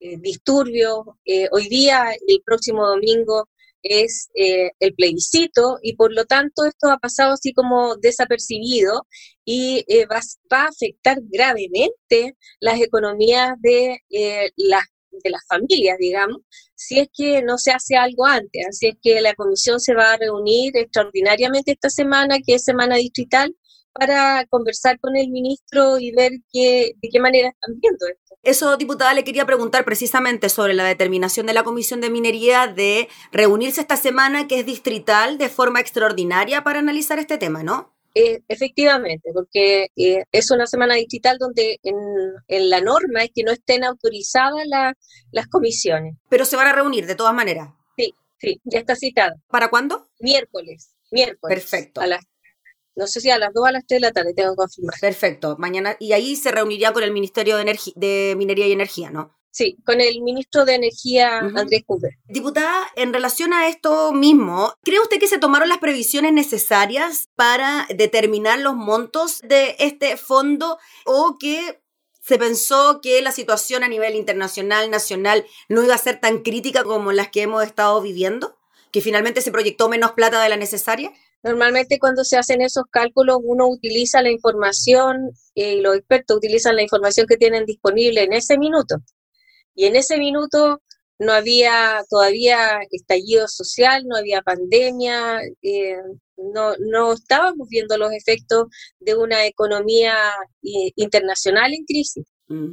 eh, 0.00 0.16
disturbios, 0.18 1.00
hoy 1.50 1.68
día, 1.68 2.12
el 2.26 2.42
próximo 2.44 2.86
domingo, 2.86 3.48
es 3.88 4.28
el 4.34 4.94
plebiscito 4.96 5.78
y 5.80 5.94
por 5.94 6.12
lo 6.12 6.24
tanto 6.24 6.64
esto 6.64 6.90
ha 6.90 6.98
pasado 6.98 7.34
así 7.34 7.52
como 7.52 7.94
desapercibido 7.96 9.06
y 9.44 9.84
va, 10.10 10.20
a 10.50 10.66
afectar 10.66 11.18
gravemente 11.22 12.36
las 12.58 12.80
economías 12.80 13.54
de, 13.60 14.00
las, 14.56 14.82
de 15.22 15.30
las 15.30 15.46
familias, 15.48 15.98
digamos, 16.00 16.38
si 16.74 16.98
es 16.98 17.08
que 17.12 17.42
no 17.42 17.58
se 17.58 17.70
hace 17.70 17.96
algo 17.96 18.26
antes. 18.26 18.66
Así 18.68 18.88
es 18.88 18.94
que 19.00 19.20
la 19.20 19.34
comisión 19.34 19.80
se 19.80 19.94
va 19.94 20.12
a 20.12 20.16
reunir 20.16 20.76
extraordinariamente 20.76 21.72
esta 21.72 21.90
semana, 21.90 22.38
que 22.44 22.54
es 22.54 22.64
semana 22.64 22.96
distrital, 22.96 23.54
para 23.98 24.44
conversar 24.46 24.98
con 25.00 25.16
el 25.16 25.28
ministro 25.30 25.98
y 25.98 26.12
ver 26.12 26.32
qué, 26.52 26.92
de 27.00 27.08
qué 27.10 27.20
manera 27.20 27.48
están 27.48 27.78
viendo 27.80 28.06
esto. 28.06 28.36
Eso, 28.42 28.76
diputada, 28.76 29.14
le 29.14 29.24
quería 29.24 29.46
preguntar 29.46 29.84
precisamente 29.84 30.48
sobre 30.48 30.74
la 30.74 30.84
determinación 30.84 31.46
de 31.46 31.52
la 31.52 31.64
Comisión 31.64 32.00
de 32.00 32.10
Minería 32.10 32.68
de 32.68 33.08
reunirse 33.32 33.80
esta 33.80 33.96
semana, 33.96 34.46
que 34.46 34.60
es 34.60 34.66
distrital, 34.66 35.38
de 35.38 35.48
forma 35.48 35.80
extraordinaria 35.80 36.62
para 36.62 36.78
analizar 36.78 37.18
este 37.18 37.38
tema, 37.38 37.62
¿no? 37.62 37.96
Eh, 38.14 38.40
efectivamente, 38.48 39.30
porque 39.34 39.88
eh, 39.94 40.24
es 40.32 40.50
una 40.50 40.66
semana 40.66 40.94
distrital 40.94 41.36
donde 41.38 41.78
en, 41.82 42.70
la 42.70 42.80
norma 42.80 43.24
es 43.24 43.30
que 43.34 43.42
no 43.42 43.52
estén 43.52 43.84
autorizadas 43.84 44.64
las 45.32 45.46
comisiones. 45.48 46.14
Pero 46.30 46.46
se 46.46 46.56
van 46.56 46.68
a 46.68 46.72
reunir 46.72 47.06
de 47.06 47.14
todas 47.14 47.34
maneras. 47.34 47.74
Sí, 47.98 48.14
sí, 48.38 48.58
ya 48.64 48.78
está 48.78 48.96
citada. 48.96 49.34
¿Para 49.48 49.68
cuándo? 49.68 50.08
Miércoles, 50.20 50.94
miércoles. 51.10 51.58
Perfecto. 51.58 52.00
A 52.00 52.06
las 52.06 52.24
no 52.96 53.06
sé 53.06 53.20
si 53.20 53.30
a 53.30 53.38
las 53.38 53.52
2 53.52 53.62
o 53.62 53.66
a 53.66 53.72
las 53.72 53.86
3 53.86 54.00
de 54.00 54.06
la 54.06 54.12
tarde, 54.12 54.34
tengo 54.34 54.52
que 54.52 54.56
confirmar. 54.56 54.94
Perfecto, 55.00 55.56
mañana, 55.58 55.96
y 56.00 56.12
ahí 56.12 56.34
se 56.34 56.50
reuniría 56.50 56.92
con 56.92 57.02
el 57.02 57.12
Ministerio 57.12 57.56
de, 57.56 57.78
de 57.94 58.34
Minería 58.36 58.66
y 58.66 58.72
Energía, 58.72 59.10
¿no? 59.10 59.36
Sí, 59.56 59.78
con 59.86 60.02
el 60.02 60.20
ministro 60.20 60.66
de 60.66 60.74
Energía, 60.74 61.38
Andrés 61.38 61.82
Cooper. 61.86 62.10
Diputada, 62.26 62.88
en 62.94 63.14
relación 63.14 63.54
a 63.54 63.68
esto 63.68 64.12
mismo, 64.12 64.74
¿cree 64.82 65.00
usted 65.00 65.18
que 65.18 65.28
se 65.28 65.38
tomaron 65.38 65.70
las 65.70 65.78
previsiones 65.78 66.34
necesarias 66.34 67.30
para 67.36 67.86
determinar 67.88 68.58
los 68.58 68.74
montos 68.74 69.40
de 69.40 69.74
este 69.78 70.18
fondo 70.18 70.78
o 71.06 71.38
que 71.38 71.80
se 72.20 72.36
pensó 72.36 73.00
que 73.00 73.22
la 73.22 73.32
situación 73.32 73.82
a 73.82 73.88
nivel 73.88 74.14
internacional, 74.14 74.90
nacional, 74.90 75.46
no 75.70 75.82
iba 75.82 75.94
a 75.94 75.98
ser 75.98 76.20
tan 76.20 76.42
crítica 76.42 76.84
como 76.84 77.12
las 77.12 77.28
que 77.28 77.40
hemos 77.40 77.64
estado 77.64 78.02
viviendo? 78.02 78.58
¿Que 78.92 79.00
finalmente 79.00 79.40
se 79.40 79.52
proyectó 79.52 79.88
menos 79.88 80.12
plata 80.12 80.42
de 80.42 80.50
la 80.50 80.58
necesaria? 80.58 81.14
Normalmente 81.42 81.98
cuando 81.98 82.24
se 82.24 82.36
hacen 82.36 82.60
esos 82.60 82.84
cálculos 82.90 83.38
uno 83.42 83.68
utiliza 83.68 84.22
la 84.22 84.30
información 84.30 85.30
y 85.54 85.80
los 85.80 85.96
expertos 85.96 86.38
utilizan 86.38 86.76
la 86.76 86.82
información 86.82 87.26
que 87.26 87.36
tienen 87.36 87.64
disponible 87.66 88.24
en 88.24 88.32
ese 88.32 88.58
minuto. 88.58 88.96
Y 89.74 89.84
en 89.84 89.96
ese 89.96 90.18
minuto 90.18 90.82
no 91.18 91.32
había 91.32 92.02
todavía 92.10 92.80
estallido 92.90 93.48
social, 93.48 94.04
no 94.06 94.16
había 94.16 94.42
pandemia, 94.42 95.40
eh, 95.62 95.96
no, 96.36 96.74
no 96.78 97.12
estábamos 97.12 97.68
viendo 97.68 97.96
los 97.96 98.12
efectos 98.12 98.66
de 99.00 99.14
una 99.16 99.46
economía 99.46 100.14
eh, 100.62 100.92
internacional 100.96 101.72
en 101.72 101.84
crisis. 101.84 102.24
Mm. 102.48 102.72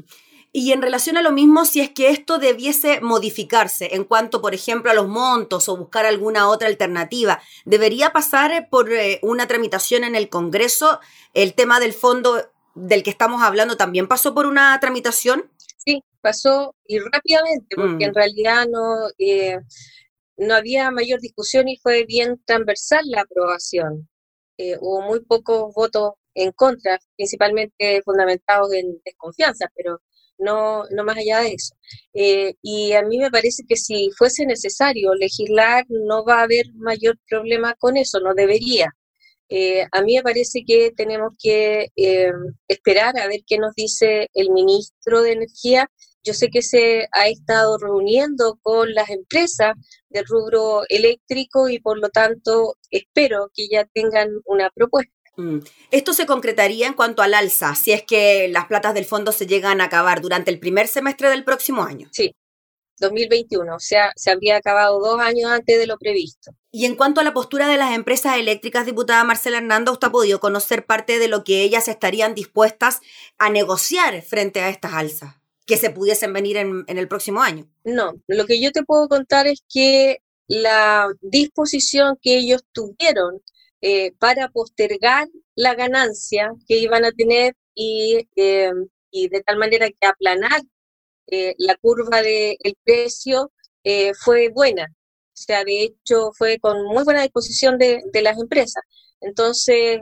Y 0.55 0.71
en 0.71 0.83
relación 0.83 1.17
a 1.17 1.23
lo 1.23 1.31
mismo, 1.31 1.65
si 1.65 1.81
es 1.81 1.89
que 1.89 2.09
esto 2.09 2.37
debiese 2.37 3.01
modificarse 3.01 3.95
en 3.95 4.03
cuanto, 4.03 4.39
por 4.39 4.53
ejemplo, 4.53 4.91
a 4.91 4.93
los 4.93 5.07
montos 5.07 5.67
o 5.67 5.75
buscar 5.75 6.05
alguna 6.05 6.47
otra 6.47 6.67
alternativa, 6.67 7.41
¿debería 7.65 8.13
pasar 8.13 8.69
por 8.69 8.93
eh, 8.93 9.19
una 9.23 9.47
tramitación 9.47 10.03
en 10.03 10.15
el 10.15 10.29
Congreso? 10.29 10.99
¿El 11.33 11.55
tema 11.55 11.79
del 11.79 11.91
fondo 11.91 12.51
del 12.75 13.01
que 13.01 13.09
estamos 13.09 13.41
hablando 13.41 13.77
también 13.77 14.07
pasó 14.07 14.35
por 14.35 14.45
una 14.45 14.79
tramitación? 14.79 15.49
Sí, 15.77 16.03
pasó 16.21 16.75
y 16.85 16.99
rápidamente, 16.99 17.75
porque 17.75 18.05
en 18.05 18.11
mm. 18.11 18.15
realidad 18.15 18.67
no, 18.69 19.09
eh, 19.17 19.57
no 20.37 20.53
había 20.53 20.91
mayor 20.91 21.19
discusión 21.19 21.67
y 21.67 21.77
fue 21.77 22.05
bien 22.05 22.39
transversal 22.45 23.01
la 23.05 23.21
aprobación. 23.21 24.07
Eh, 24.59 24.77
hubo 24.79 25.01
muy 25.01 25.21
pocos 25.21 25.73
votos 25.73 26.11
en 26.35 26.51
contra, 26.51 26.99
principalmente 27.15 28.03
fundamentados 28.03 28.71
en 28.73 29.01
desconfianza, 29.03 29.65
pero 29.75 29.99
no, 30.43 30.83
no 30.91 31.03
más 31.03 31.17
allá 31.17 31.41
de 31.41 31.53
eso. 31.53 31.75
Eh, 32.13 32.55
y 32.61 32.93
a 32.93 33.03
mí 33.03 33.17
me 33.19 33.31
parece 33.31 33.63
que 33.67 33.75
si 33.77 34.09
fuese 34.17 34.45
necesario 34.45 35.13
legislar, 35.15 35.85
no 35.89 36.23
va 36.25 36.39
a 36.39 36.43
haber 36.43 36.65
mayor 36.75 37.17
problema 37.29 37.75
con 37.75 37.97
eso, 37.97 38.19
no 38.19 38.33
debería. 38.35 38.87
a 39.91 40.01
mí 40.01 40.15
me 40.15 40.23
parece 40.23 40.63
que 40.65 40.91
tenemos 40.95 41.33
que 41.41 41.87
esperar 42.67 43.17
a 43.19 43.27
ver 43.27 43.41
qué 43.47 43.57
nos 43.57 43.73
dice 43.75 44.29
el 44.33 44.49
ministro 44.51 45.21
de 45.21 45.33
Energía 45.33 45.89
yo 46.25 46.33
sé 46.33 46.49
que 46.49 46.61
se 46.61 47.07
ha 47.11 47.27
estado 47.27 47.77
reuniendo 47.77 48.57
con 48.61 48.93
las 48.93 49.09
empresas 49.09 49.73
del 50.09 50.25
rubro 50.25 50.83
eléctrico 50.87 51.67
y 51.67 51.79
por 51.79 51.99
lo 51.99 52.09
tanto 52.09 52.77
espero 52.89 53.51
que 53.53 53.67
ya 53.69 53.85
tengan 53.93 54.29
una 54.45 54.69
propuesta. 54.69 55.11
Mm. 55.35 55.59
Esto 55.91 56.13
se 56.13 56.25
concretaría 56.25 56.87
en 56.87 56.93
cuanto 56.93 57.21
al 57.21 57.33
alza, 57.33 57.75
si 57.75 57.91
es 57.91 58.03
que 58.03 58.47
las 58.49 58.65
platas 58.65 58.93
del 58.93 59.05
fondo 59.05 59.31
se 59.31 59.47
llegan 59.47 59.81
a 59.81 59.85
acabar 59.85 60.21
durante 60.21 60.51
el 60.51 60.59
primer 60.59 60.87
semestre 60.87 61.29
del 61.29 61.43
próximo 61.43 61.83
año. 61.83 62.09
Sí, 62.11 62.35
2021, 62.99 63.75
o 63.75 63.79
sea, 63.79 64.11
se 64.15 64.31
habría 64.31 64.57
acabado 64.57 64.99
dos 64.99 65.19
años 65.19 65.51
antes 65.51 65.79
de 65.79 65.87
lo 65.87 65.97
previsto. 65.97 66.51
Y 66.71 66.85
en 66.85 66.95
cuanto 66.95 67.21
a 67.21 67.23
la 67.23 67.33
postura 67.33 67.67
de 67.67 67.77
las 67.77 67.93
empresas 67.93 68.37
eléctricas, 68.37 68.85
diputada 68.85 69.23
Marcela 69.23 69.57
Hernando, 69.57 69.91
¿usted 69.91 70.07
ha 70.07 70.11
podido 70.11 70.39
conocer 70.39 70.85
parte 70.85 71.19
de 71.19 71.27
lo 71.27 71.43
que 71.43 71.63
ellas 71.63 71.87
estarían 71.87 72.35
dispuestas 72.35 73.01
a 73.37 73.49
negociar 73.49 74.21
frente 74.21 74.61
a 74.61 74.69
estas 74.69 74.93
alzas? 74.93 75.35
que 75.65 75.77
se 75.77 75.89
pudiesen 75.89 76.33
venir 76.33 76.57
en, 76.57 76.83
el 76.87 77.07
próximo 77.07 77.41
año. 77.41 77.69
No, 77.83 78.13
lo 78.27 78.45
que 78.45 78.61
yo 78.61 78.71
te 78.71 78.83
puedo 78.83 79.07
contar 79.07 79.47
es 79.47 79.63
que 79.71 80.17
la 80.47 81.07
disposición 81.21 82.17
que 82.21 82.37
ellos 82.37 82.63
tuvieron 82.73 83.41
eh, 83.85 84.13
para 84.17 84.47
postergar 84.47 85.27
la 85.55 85.75
ganancia 85.75 86.53
que 86.69 86.77
iban 86.77 87.03
a 87.03 87.11
tener 87.11 87.53
y, 87.75 88.29
eh, 88.37 88.71
de 89.11 89.43
tal 89.45 89.57
manera 89.57 89.89
que 89.89 90.07
aplanar 90.07 90.61
eh, 91.27 91.53
la 91.57 91.75
curva 91.75 92.21
del 92.21 92.77
precio 92.85 93.51
fue 94.23 94.47
buena. 94.47 94.85
O 94.85 95.35
sea, 95.35 95.65
de 95.65 95.83
hecho 95.83 96.31
fue 96.37 96.59
con 96.59 96.85
muy 96.85 97.03
buena 97.03 97.23
disposición 97.23 97.77
de, 97.77 98.01
de 98.13 98.21
las 98.21 98.39
empresas. 98.39 98.81
Entonces, 99.19 99.99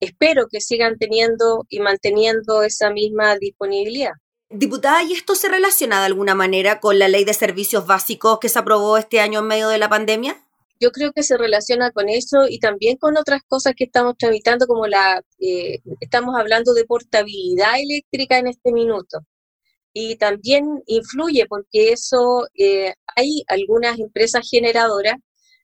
espero 0.00 0.46
que 0.50 0.62
sigan 0.62 0.96
teniendo 0.98 1.66
y 1.68 1.80
manteniendo 1.80 2.62
esa 2.62 2.88
misma 2.88 3.36
disponibilidad. 3.36 4.12
Diputada, 4.48 5.02
¿y 5.02 5.12
esto 5.12 5.34
se 5.34 5.50
relaciona 5.50 6.00
de 6.00 6.06
alguna 6.06 6.34
manera 6.34 6.80
con 6.80 6.98
la 6.98 7.08
ley 7.08 7.24
de 7.24 7.34
servicios 7.34 7.86
básicos 7.86 8.38
que 8.38 8.48
se 8.48 8.58
aprobó 8.58 8.96
este 8.96 9.20
año 9.20 9.40
en 9.40 9.46
medio 9.46 9.68
de 9.68 9.76
la 9.76 9.90
pandemia? 9.90 10.42
Yo 10.80 10.90
creo 10.90 11.12
que 11.12 11.22
se 11.22 11.36
relaciona 11.36 11.90
con 11.92 12.08
eso 12.08 12.46
y 12.48 12.58
también 12.58 12.96
con 12.96 13.16
otras 13.16 13.42
cosas 13.46 13.74
que 13.76 13.84
estamos 13.84 14.16
tramitando, 14.18 14.66
como 14.66 14.86
la, 14.86 15.22
eh, 15.40 15.78
estamos 16.00 16.34
hablando 16.36 16.74
de 16.74 16.84
portabilidad 16.84 17.80
eléctrica 17.80 18.38
en 18.38 18.48
este 18.48 18.72
minuto. 18.72 19.20
Y 19.92 20.16
también 20.16 20.82
influye 20.86 21.46
porque 21.48 21.92
eso, 21.92 22.46
eh, 22.58 22.94
hay 23.16 23.44
algunas 23.48 23.98
empresas 23.98 24.48
generadoras, 24.50 25.16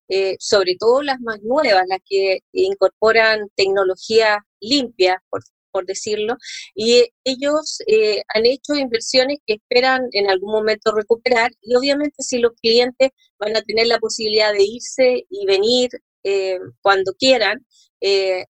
eh, 0.08 0.36
sobre 0.38 0.76
todo 0.78 1.02
las 1.02 1.20
más 1.20 1.40
nuevas, 1.42 1.84
las 1.88 2.00
que 2.04 2.40
incorporan 2.52 3.48
tecnología 3.56 4.44
limpia, 4.60 5.22
por, 5.30 5.42
por 5.70 5.86
decirlo, 5.86 6.36
y 6.74 7.04
ellos 7.24 7.78
eh, 7.86 8.22
han 8.34 8.46
hecho 8.46 8.74
inversiones 8.74 9.38
que 9.46 9.54
esperan 9.54 10.08
en 10.12 10.30
algún 10.30 10.52
momento 10.52 10.92
recuperar 10.92 11.50
y 11.62 11.74
obviamente 11.74 12.22
si 12.22 12.38
los 12.38 12.52
clientes 12.60 13.10
van 13.38 13.56
a 13.56 13.62
tener 13.62 13.86
la 13.86 13.98
posibilidad 13.98 14.52
de 14.52 14.64
irse 14.64 15.24
y 15.28 15.46
venir 15.46 15.90
eh, 16.24 16.58
cuando 16.82 17.12
quieran, 17.18 17.66
eh, 18.00 18.44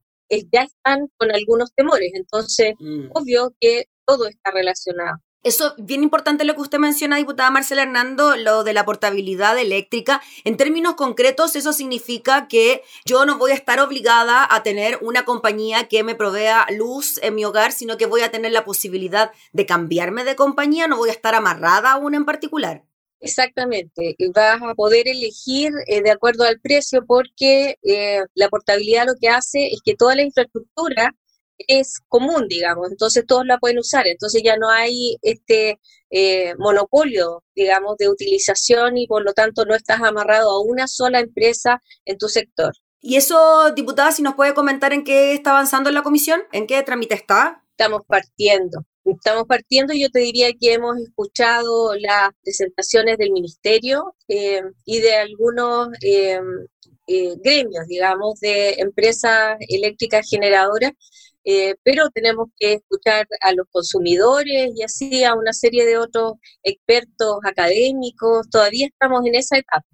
ya 0.53 0.63
están 0.63 1.09
con 1.17 1.33
algunos 1.33 1.73
temores, 1.75 2.13
entonces 2.15 2.75
mm. 2.79 3.09
obvio 3.13 3.55
que 3.61 3.87
todo 4.07 4.27
está 4.29 4.51
relacionado. 4.53 5.19
Eso, 5.43 5.75
bien 5.79 6.03
importante 6.03 6.45
lo 6.45 6.55
que 6.55 6.61
usted 6.61 6.79
menciona, 6.79 7.17
diputada 7.17 7.51
Marcela 7.51 7.83
Hernando, 7.83 8.37
lo 8.37 8.63
de 8.63 8.75
la 8.75 8.85
portabilidad 8.85 9.59
eléctrica. 9.59 10.21
En 10.45 10.59
términos 10.59 10.97
concretos, 10.97 11.57
eso 11.57 11.73
significa 11.73 12.47
que 12.47 12.83
yo 13.07 13.25
no 13.25 13.39
voy 13.39 13.53
a 13.53 13.55
estar 13.55 13.81
obligada 13.81 14.47
a 14.51 14.63
tener 14.63 14.99
una 15.01 15.25
compañía 15.25 15.89
que 15.89 16.03
me 16.03 16.15
provea 16.15 16.67
luz 16.77 17.19
en 17.23 17.37
mi 17.37 17.47
hogar, 17.47 17.73
sino 17.73 17.97
que 17.97 18.05
voy 18.05 18.21
a 18.21 18.31
tener 18.31 18.53
la 18.53 18.67
posibilidad 18.67 19.31
de 19.53 19.65
cambiarme 19.65 20.25
de 20.25 20.37
compañía, 20.37 20.89
no 20.89 20.99
voy 20.99 21.09
a 21.09 21.13
estar 21.13 21.35
amarrada 21.35 21.93
a 21.93 21.97
una 21.97 22.19
en 22.19 22.27
particular. 22.27 22.85
Exactamente, 23.23 24.17
vas 24.35 24.63
a 24.63 24.75
poder 24.75 25.07
elegir 25.07 25.73
eh, 25.87 26.03
de 26.03 26.11
acuerdo 26.11 26.45
al 26.45 26.59
precio 26.59 27.05
porque 27.07 27.77
eh, 27.83 28.21
la 28.35 28.49
portabilidad 28.49 29.07
lo 29.07 29.15
que 29.21 29.29
hace 29.29 29.69
es 29.69 29.81
que 29.85 29.95
toda 29.95 30.17
la 30.17 30.23
infraestructura 30.23 31.15
es 31.69 32.01
común, 32.09 32.47
digamos, 32.49 32.91
entonces 32.91 33.25
todos 33.27 33.47
la 33.47 33.59
pueden 33.59 33.79
usar, 33.79 34.07
entonces 34.07 34.43
ya 34.45 34.57
no 34.57 34.69
hay 34.71 35.17
este 35.23 35.81
eh, 36.11 36.55
monopolio, 36.59 37.45
digamos, 37.55 37.97
de 37.97 38.09
utilización 38.09 38.97
y 38.99 39.07
por 39.07 39.25
lo 39.25 39.33
tanto 39.33 39.65
no 39.65 39.75
estás 39.75 40.03
amarrado 40.03 40.51
a 40.51 40.63
una 40.63 40.89
sola 40.89 41.21
empresa 41.21 41.81
en 42.05 42.19
tu 42.19 42.29
sector. 42.29 42.73
Y 43.01 43.17
eso, 43.17 43.73
diputada, 43.75 44.13
si 44.13 44.23
nos 44.23 44.35
puede 44.35 44.55
comentar 44.55 44.93
en 44.93 45.05
qué 45.05 45.33
está 45.33 45.51
avanzando 45.53 45.89
en 45.89 45.95
la 45.95 46.03
comisión, 46.03 46.43
en 46.53 46.67
qué 46.67 46.83
trámite 46.83 47.15
está. 47.15 47.65
Estamos 47.71 48.03
partiendo, 48.07 48.85
estamos 49.05 49.45
partiendo 49.47 49.95
y 49.95 50.03
yo 50.03 50.11
te 50.11 50.19
diría 50.19 50.51
que 50.53 50.75
hemos 50.75 50.99
escuchado 50.99 51.95
las 51.97 52.31
presentaciones 52.43 53.17
del 53.17 53.33
ministerio 53.33 54.15
eh, 54.29 54.63
y 54.85 55.01
de 55.01 55.15
algunos 55.15 55.89
eh, 56.03 56.41
gremios, 57.43 57.87
digamos, 57.87 58.39
de 58.41 58.75
empresas 58.79 59.57
eléctricas 59.69 60.29
generadoras 60.29 60.93
eh, 61.45 61.75
pero 61.83 62.11
tenemos 62.11 62.49
que 62.57 62.75
escuchar 62.75 63.27
a 63.41 63.53
los 63.53 63.67
consumidores 63.71 64.73
y 64.77 64.83
así 64.83 65.25
a 65.25 65.35
una 65.35 65.53
serie 65.53 65.87
de 65.87 65.99
otros 65.99 66.35
expertos 66.63 67.39
académicos. 67.45 68.49
Todavía 68.51 68.87
estamos 68.87 69.25
en 69.27 69.35
esa 69.35 69.59
etapa. 69.59 69.87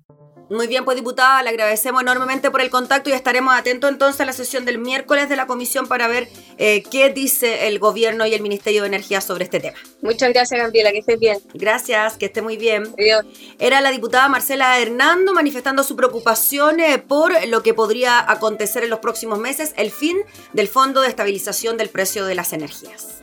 Muy 0.48 0.68
bien, 0.68 0.84
pues 0.84 0.96
diputada, 0.96 1.42
le 1.42 1.50
agradecemos 1.50 2.02
enormemente 2.02 2.52
por 2.52 2.60
el 2.60 2.70
contacto 2.70 3.10
y 3.10 3.12
estaremos 3.12 3.52
atentos 3.54 3.90
entonces 3.90 4.20
a 4.20 4.24
la 4.24 4.32
sesión 4.32 4.64
del 4.64 4.78
miércoles 4.78 5.28
de 5.28 5.34
la 5.34 5.46
comisión 5.46 5.88
para 5.88 6.06
ver 6.06 6.28
eh, 6.58 6.84
qué 6.84 7.10
dice 7.10 7.66
el 7.66 7.80
gobierno 7.80 8.26
y 8.26 8.34
el 8.34 8.42
Ministerio 8.42 8.82
de 8.82 8.88
Energía 8.88 9.20
sobre 9.20 9.44
este 9.44 9.58
tema. 9.58 9.76
Muchas 10.02 10.32
gracias, 10.32 10.60
Gabriela, 10.60 10.92
que 10.92 10.98
estés 10.98 11.18
bien. 11.18 11.38
Gracias, 11.54 12.16
que 12.16 12.26
esté 12.26 12.42
muy 12.42 12.56
bien. 12.56 12.84
Adiós. 12.96 13.24
Era 13.58 13.80
la 13.80 13.90
diputada 13.90 14.28
Marcela 14.28 14.78
Hernando 14.78 15.34
manifestando 15.34 15.82
su 15.82 15.96
preocupación 15.96 16.78
eh, 16.78 16.98
por 16.98 17.32
lo 17.48 17.64
que 17.64 17.74
podría 17.74 18.30
acontecer 18.30 18.84
en 18.84 18.90
los 18.90 19.00
próximos 19.00 19.40
meses, 19.40 19.74
el 19.76 19.90
fin 19.90 20.16
del 20.52 20.68
Fondo 20.68 21.00
de 21.00 21.08
Estabilización 21.08 21.76
del 21.76 21.88
Precio 21.88 22.24
de 22.24 22.36
las 22.36 22.52
Energías. 22.52 23.22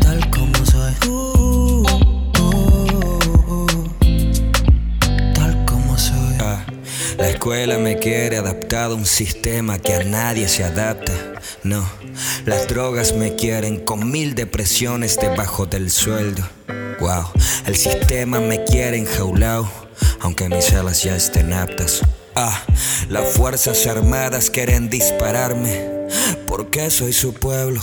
Tal 0.00 0.30
como 0.30 0.54
soy. 0.64 0.94
Uh, 1.08 1.84
uh, 2.38 3.18
uh. 3.48 3.66
Tal 5.34 5.64
como 5.66 5.98
soy. 5.98 6.36
Ah, 6.40 6.64
la 7.18 7.28
escuela 7.28 7.78
me 7.78 7.98
quiere 7.98 8.36
adaptado 8.38 8.94
a 8.94 8.96
un 8.96 9.06
sistema 9.06 9.78
que 9.78 9.94
a 9.94 10.04
nadie 10.04 10.48
se 10.48 10.64
adapta. 10.64 11.12
No, 11.62 11.84
las 12.46 12.68
drogas 12.68 13.14
me 13.14 13.36
quieren 13.36 13.80
con 13.84 14.10
mil 14.10 14.34
depresiones 14.34 15.18
debajo 15.20 15.66
del 15.66 15.90
sueldo. 15.90 16.48
Wow, 17.00 17.30
el 17.66 17.76
sistema 17.76 18.40
me 18.40 18.64
quiere 18.64 18.98
enjaulado, 18.98 19.70
aunque 20.20 20.48
mis 20.48 20.72
alas 20.72 21.02
ya 21.02 21.16
estén 21.16 21.52
aptas. 21.52 22.02
Ah, 22.34 22.62
las 23.08 23.28
fuerzas 23.32 23.86
armadas 23.86 24.50
quieren 24.50 24.88
dispararme, 24.88 26.08
porque 26.46 26.90
soy 26.90 27.12
su 27.12 27.34
pueblo. 27.34 27.82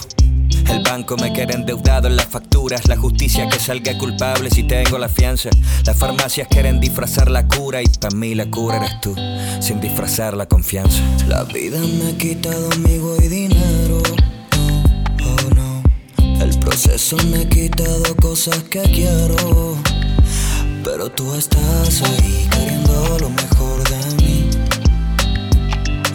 El 0.69 0.83
banco 0.83 1.17
me 1.17 1.31
quiere 1.31 1.53
endeudado 1.53 2.07
en 2.07 2.15
las 2.15 2.27
facturas, 2.27 2.87
la 2.87 2.97
justicia 2.97 3.47
que 3.49 3.59
salga 3.59 3.97
culpable 3.97 4.49
si 4.49 4.63
tengo 4.63 4.97
la 4.97 5.09
fianza. 5.09 5.49
Las 5.85 5.97
farmacias 5.97 6.47
quieren 6.47 6.79
disfrazar 6.79 7.29
la 7.29 7.47
cura 7.47 7.81
y 7.81 7.87
para 7.87 8.15
mí 8.15 8.35
la 8.35 8.45
cura 8.49 8.77
eres 8.77 8.99
tú, 9.01 9.15
sin 9.59 9.79
disfrazar 9.79 10.35
la 10.35 10.45
confianza. 10.45 11.01
La 11.27 11.43
vida 11.43 11.79
me 11.79 12.11
ha 12.11 12.17
quitado 12.17 12.69
amigo 12.73 13.15
y 13.23 13.27
dinero. 13.27 14.01
Oh, 15.23 15.55
no. 15.55 15.83
El 16.41 16.57
proceso 16.59 17.17
me 17.31 17.39
ha 17.39 17.49
quitado 17.49 18.15
cosas 18.21 18.63
que 18.63 18.81
quiero. 18.83 19.75
Pero 20.83 21.09
tú 21.09 21.33
estás 21.35 22.01
ahí 22.01 22.47
queriendo 22.51 23.17
lo 23.19 23.29
mejor 23.29 23.83
de 23.89 24.23
mí. 24.23 24.49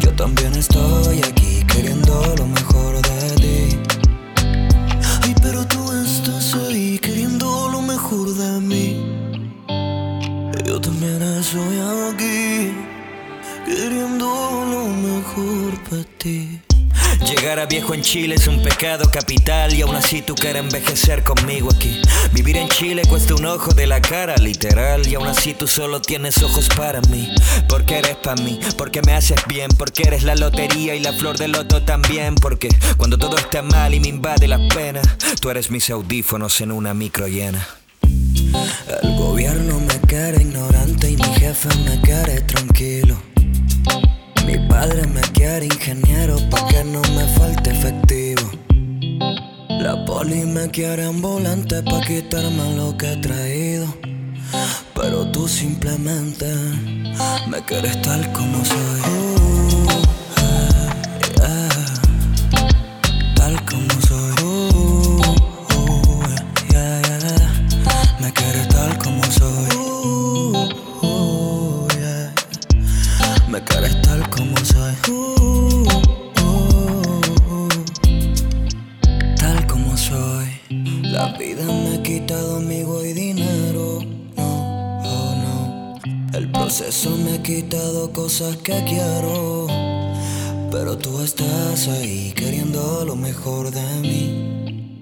Yo 0.00 0.12
también 0.14 0.54
estoy 0.54 1.18
aquí 1.18 1.64
queriendo 1.66 2.34
lo 2.36 2.46
mejor 2.46 2.96
de 2.96 3.02
ti. 3.02 3.11
De 8.12 8.60
mí. 8.60 9.00
Yo 10.66 10.78
también 10.78 11.22
estoy 11.22 11.78
aquí 12.10 12.72
queriendo 13.64 14.26
lo 14.26 14.86
mejor 14.86 15.82
para 15.88 16.04
ti. 16.18 16.60
Llegar 17.26 17.58
a 17.58 17.64
viejo 17.64 17.94
en 17.94 18.02
Chile 18.02 18.34
es 18.34 18.46
un 18.48 18.62
pecado 18.62 19.10
capital 19.10 19.72
y 19.72 19.80
aún 19.80 19.96
así 19.96 20.20
tú 20.20 20.34
quieres 20.34 20.62
envejecer 20.62 21.24
conmigo 21.24 21.70
aquí. 21.74 22.02
Vivir 22.32 22.58
en 22.58 22.68
Chile 22.68 23.02
cuesta 23.08 23.34
un 23.34 23.46
ojo 23.46 23.72
de 23.72 23.86
la 23.86 24.02
cara, 24.02 24.36
literal, 24.36 25.06
y 25.08 25.14
aún 25.14 25.28
así 25.28 25.54
tú 25.54 25.66
solo 25.66 26.02
tienes 26.02 26.42
ojos 26.42 26.68
para 26.76 27.00
mí. 27.08 27.30
Porque 27.66 27.98
eres 27.98 28.16
para 28.16 28.42
mí, 28.42 28.60
porque 28.76 29.00
me 29.00 29.14
haces 29.14 29.40
bien, 29.48 29.70
porque 29.78 30.02
eres 30.02 30.22
la 30.22 30.34
lotería 30.34 30.94
y 30.94 31.00
la 31.00 31.14
flor 31.14 31.38
del 31.38 31.52
loto 31.52 31.82
también. 31.82 32.34
Porque 32.34 32.68
cuando 32.98 33.16
todo 33.16 33.38
está 33.38 33.62
mal 33.62 33.94
y 33.94 34.00
me 34.00 34.08
invade 34.08 34.48
la 34.48 34.58
pena, 34.68 35.00
tú 35.40 35.48
eres 35.48 35.70
mis 35.70 35.88
audífonos 35.88 36.60
en 36.60 36.72
una 36.72 36.92
micro 36.92 37.26
llena. 37.26 37.66
El 39.02 39.16
gobierno 39.16 39.80
me 39.80 39.98
quiere 40.06 40.42
ignorante 40.42 41.10
y 41.10 41.16
mi 41.16 41.34
jefe 41.40 41.68
me 41.84 42.00
quiere 42.00 42.40
tranquilo. 42.42 43.16
Mi 44.46 44.58
padre 44.68 45.06
me 45.06 45.20
quiere 45.32 45.66
ingeniero 45.66 46.36
pa' 46.50 46.66
que 46.68 46.84
no 46.84 47.00
me 47.16 47.26
falte 47.38 47.70
efectivo. 47.70 48.50
La 49.68 50.04
poli 50.04 50.44
me 50.44 50.70
quiere 50.70 51.04
ambulante 51.04 51.82
pa' 51.82 52.00
quitarme 52.00 52.76
lo 52.76 52.96
que 52.96 53.12
he 53.12 53.16
traído. 53.16 53.86
Pero 54.94 55.30
tú 55.32 55.48
simplemente 55.48 56.46
me 57.48 57.60
quieres 57.64 58.00
tal 58.02 58.30
como 58.32 58.64
soy. 58.64 59.21
Proceso 86.62 87.10
me 87.16 87.34
ha 87.34 87.42
quitado 87.42 88.12
cosas 88.12 88.56
que 88.58 88.84
quiero. 88.84 89.66
Pero 90.70 90.96
tú 90.96 91.20
estás 91.20 91.88
ahí 91.88 92.32
queriendo 92.36 93.04
lo 93.04 93.16
mejor 93.16 93.72
de 93.72 93.82
mí. 94.00 95.00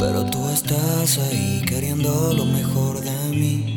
Pero 0.00 0.24
tú 0.24 0.48
estás 0.48 1.18
ahí 1.18 1.62
queriendo 1.66 2.32
lo 2.32 2.46
mejor 2.46 3.02
de 3.02 3.36
mí. 3.36 3.75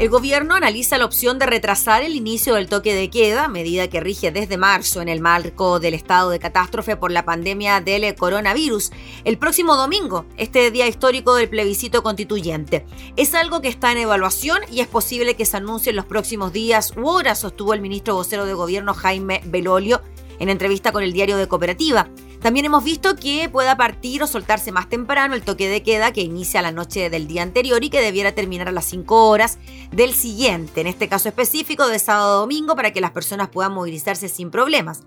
El 0.00 0.08
gobierno 0.08 0.54
analiza 0.54 0.96
la 0.96 1.04
opción 1.04 1.38
de 1.38 1.44
retrasar 1.44 2.02
el 2.02 2.16
inicio 2.16 2.54
del 2.54 2.70
toque 2.70 2.94
de 2.94 3.10
queda, 3.10 3.48
medida 3.48 3.88
que 3.88 4.00
rige 4.00 4.32
desde 4.32 4.56
marzo 4.56 5.02
en 5.02 5.10
el 5.10 5.20
marco 5.20 5.78
del 5.78 5.92
estado 5.92 6.30
de 6.30 6.38
catástrofe 6.38 6.96
por 6.96 7.12
la 7.12 7.26
pandemia 7.26 7.82
del 7.82 8.14
coronavirus, 8.14 8.92
el 9.24 9.36
próximo 9.36 9.76
domingo, 9.76 10.24
este 10.38 10.70
día 10.70 10.88
histórico 10.88 11.34
del 11.34 11.50
plebiscito 11.50 12.02
constituyente. 12.02 12.86
Es 13.16 13.34
algo 13.34 13.60
que 13.60 13.68
está 13.68 13.92
en 13.92 13.98
evaluación 13.98 14.60
y 14.72 14.80
es 14.80 14.86
posible 14.86 15.36
que 15.36 15.44
se 15.44 15.58
anuncie 15.58 15.90
en 15.90 15.96
los 15.96 16.06
próximos 16.06 16.50
días 16.50 16.94
u 16.96 17.06
horas, 17.06 17.40
sostuvo 17.40 17.74
el 17.74 17.82
ministro 17.82 18.14
vocero 18.14 18.46
de 18.46 18.54
gobierno 18.54 18.94
Jaime 18.94 19.42
Belolio 19.44 20.00
en 20.38 20.48
entrevista 20.48 20.92
con 20.92 21.02
el 21.02 21.12
diario 21.12 21.36
de 21.36 21.46
Cooperativa. 21.46 22.08
También 22.40 22.64
hemos 22.64 22.82
visto 22.82 23.16
que 23.16 23.50
pueda 23.50 23.76
partir 23.76 24.22
o 24.22 24.26
soltarse 24.26 24.72
más 24.72 24.88
temprano 24.88 25.34
el 25.34 25.42
toque 25.42 25.68
de 25.68 25.82
queda 25.82 26.10
que 26.10 26.22
inicia 26.22 26.62
la 26.62 26.72
noche 26.72 27.10
del 27.10 27.26
día 27.26 27.42
anterior 27.42 27.84
y 27.84 27.90
que 27.90 28.00
debiera 28.00 28.32
terminar 28.32 28.66
a 28.66 28.72
las 28.72 28.86
5 28.86 29.28
horas 29.28 29.58
del 29.92 30.14
siguiente, 30.14 30.80
en 30.80 30.86
este 30.86 31.06
caso 31.06 31.28
específico 31.28 31.86
de 31.86 31.98
sábado 31.98 32.38
a 32.38 32.40
domingo, 32.40 32.74
para 32.74 32.92
que 32.94 33.02
las 33.02 33.10
personas 33.10 33.50
puedan 33.50 33.72
movilizarse 33.72 34.30
sin 34.30 34.50
problemas. 34.50 35.02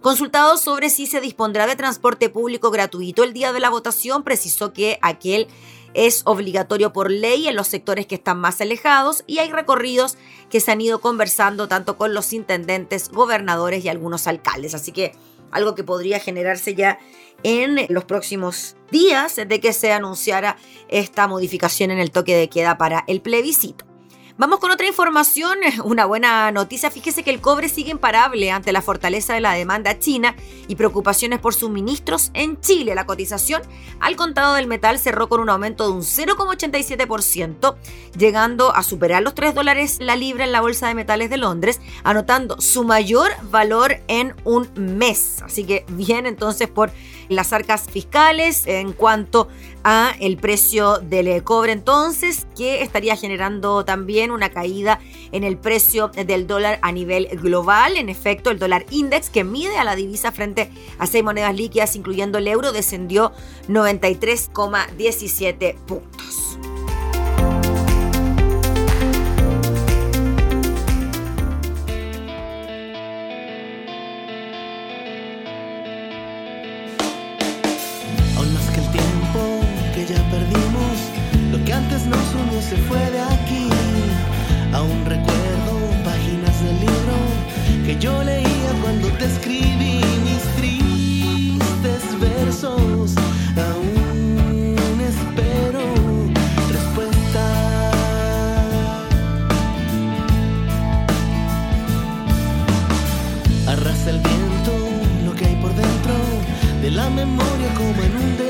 Consultado 0.00 0.58
sobre 0.58 0.88
si 0.88 1.08
se 1.08 1.20
dispondrá 1.20 1.66
de 1.66 1.74
transporte 1.74 2.28
público 2.28 2.70
gratuito 2.70 3.24
el 3.24 3.32
día 3.32 3.52
de 3.52 3.58
la 3.58 3.70
votación, 3.70 4.22
precisó 4.22 4.72
que 4.72 5.00
aquel 5.02 5.48
es 5.92 6.22
obligatorio 6.24 6.92
por 6.92 7.10
ley 7.10 7.48
en 7.48 7.56
los 7.56 7.66
sectores 7.66 8.06
que 8.06 8.14
están 8.14 8.38
más 8.38 8.60
alejados 8.60 9.24
y 9.26 9.38
hay 9.38 9.50
recorridos 9.50 10.18
que 10.50 10.60
se 10.60 10.70
han 10.70 10.80
ido 10.80 11.00
conversando 11.00 11.66
tanto 11.66 11.96
con 11.96 12.14
los 12.14 12.32
intendentes, 12.32 13.08
gobernadores 13.08 13.84
y 13.84 13.88
algunos 13.88 14.26
alcaldes. 14.28 14.74
Así 14.74 14.92
que 14.92 15.14
algo 15.50 15.74
que 15.74 15.84
podría 15.84 16.20
generarse 16.20 16.74
ya 16.74 16.98
en 17.42 17.86
los 17.88 18.04
próximos 18.04 18.76
días 18.90 19.36
de 19.36 19.60
que 19.60 19.72
se 19.72 19.92
anunciara 19.92 20.56
esta 20.88 21.26
modificación 21.26 21.90
en 21.90 21.98
el 21.98 22.10
toque 22.10 22.36
de 22.36 22.48
queda 22.48 22.78
para 22.78 23.04
el 23.06 23.20
plebiscito. 23.20 23.85
Vamos 24.38 24.58
con 24.60 24.70
otra 24.70 24.86
información, 24.86 25.56
una 25.84 26.04
buena 26.04 26.52
noticia. 26.52 26.90
Fíjese 26.90 27.22
que 27.22 27.30
el 27.30 27.40
cobre 27.40 27.70
sigue 27.70 27.90
imparable 27.90 28.50
ante 28.50 28.70
la 28.70 28.82
fortaleza 28.82 29.32
de 29.32 29.40
la 29.40 29.54
demanda 29.54 29.98
china 29.98 30.36
y 30.68 30.76
preocupaciones 30.76 31.38
por 31.38 31.54
suministros 31.54 32.30
en 32.34 32.60
Chile. 32.60 32.94
La 32.94 33.06
cotización 33.06 33.62
al 33.98 34.14
contado 34.14 34.52
del 34.52 34.66
metal 34.66 34.98
cerró 34.98 35.30
con 35.30 35.40
un 35.40 35.48
aumento 35.48 35.86
de 35.86 35.94
un 35.94 36.02
0,87%, 36.02 37.76
llegando 38.18 38.76
a 38.76 38.82
superar 38.82 39.22
los 39.22 39.34
3 39.34 39.54
dólares 39.54 39.96
la 40.00 40.16
libra 40.16 40.44
en 40.44 40.52
la 40.52 40.60
Bolsa 40.60 40.88
de 40.88 40.94
Metales 40.94 41.30
de 41.30 41.38
Londres, 41.38 41.80
anotando 42.04 42.60
su 42.60 42.84
mayor 42.84 43.30
valor 43.50 44.02
en 44.06 44.34
un 44.44 44.68
mes. 44.76 45.40
Así 45.44 45.64
que 45.64 45.86
bien 45.88 46.26
entonces 46.26 46.68
por 46.68 46.90
las 47.28 47.52
arcas 47.52 47.86
fiscales 47.90 48.66
en 48.66 48.92
cuanto 48.92 49.48
a 49.84 50.14
el 50.20 50.36
precio 50.36 50.98
del 50.98 51.42
cobre 51.44 51.72
entonces, 51.72 52.46
que 52.56 52.82
estaría 52.82 53.16
generando 53.16 53.84
también 53.84 54.30
una 54.30 54.50
caída 54.50 55.00
en 55.32 55.44
el 55.44 55.56
precio 55.56 56.08
del 56.08 56.46
dólar 56.46 56.78
a 56.82 56.92
nivel 56.92 57.28
global. 57.40 57.96
En 57.96 58.08
efecto, 58.08 58.50
el 58.50 58.58
dólar 58.58 58.84
index 58.90 59.30
que 59.30 59.44
mide 59.44 59.78
a 59.78 59.84
la 59.84 59.94
divisa 59.94 60.32
frente 60.32 60.70
a 60.98 61.06
seis 61.06 61.22
monedas 61.22 61.54
líquidas, 61.54 61.94
incluyendo 61.96 62.38
el 62.38 62.48
euro, 62.48 62.72
descendió 62.72 63.32
93,17 63.68 65.74
puntos. 65.86 66.58
Se 82.62 82.76
fue 82.76 82.98
de 83.10 83.20
aquí. 83.20 83.68
Aún 84.72 85.04
recuerdo 85.04 85.72
páginas 86.04 86.64
del 86.64 86.80
libro 86.80 87.16
que 87.84 87.96
yo 87.98 88.22
leía 88.24 88.70
cuando 88.82 89.08
te 89.18 89.24
escribí 89.24 90.00
mis 90.24 90.42
tristes 90.56 92.02
versos. 92.20 93.14
Aún 93.56 95.00
espero 95.12 95.82
respuesta. 96.76 97.44
Arrasa 103.68 104.10
el 104.10 104.20
viento 104.20 104.72
lo 105.24 105.34
que 105.34 105.46
hay 105.46 105.56
por 105.56 105.74
dentro 105.74 106.14
de 106.82 106.90
la 106.90 107.08
memoria 107.10 107.74
como 107.74 108.02
en 108.02 108.16
un 108.16 108.45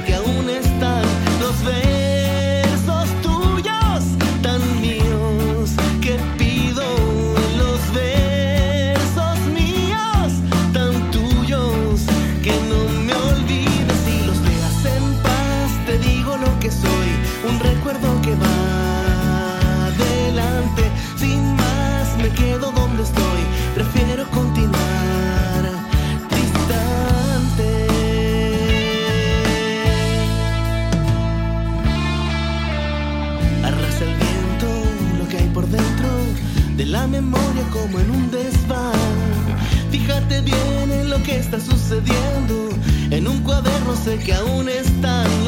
cuaderno 0.00 0.21
está 41.56 41.70
sucediendo. 41.70 42.70
En 43.10 43.28
un 43.28 43.42
cuaderno 43.42 43.94
sé 43.94 44.18
que 44.18 44.32
aún 44.32 44.68
están 44.70 45.41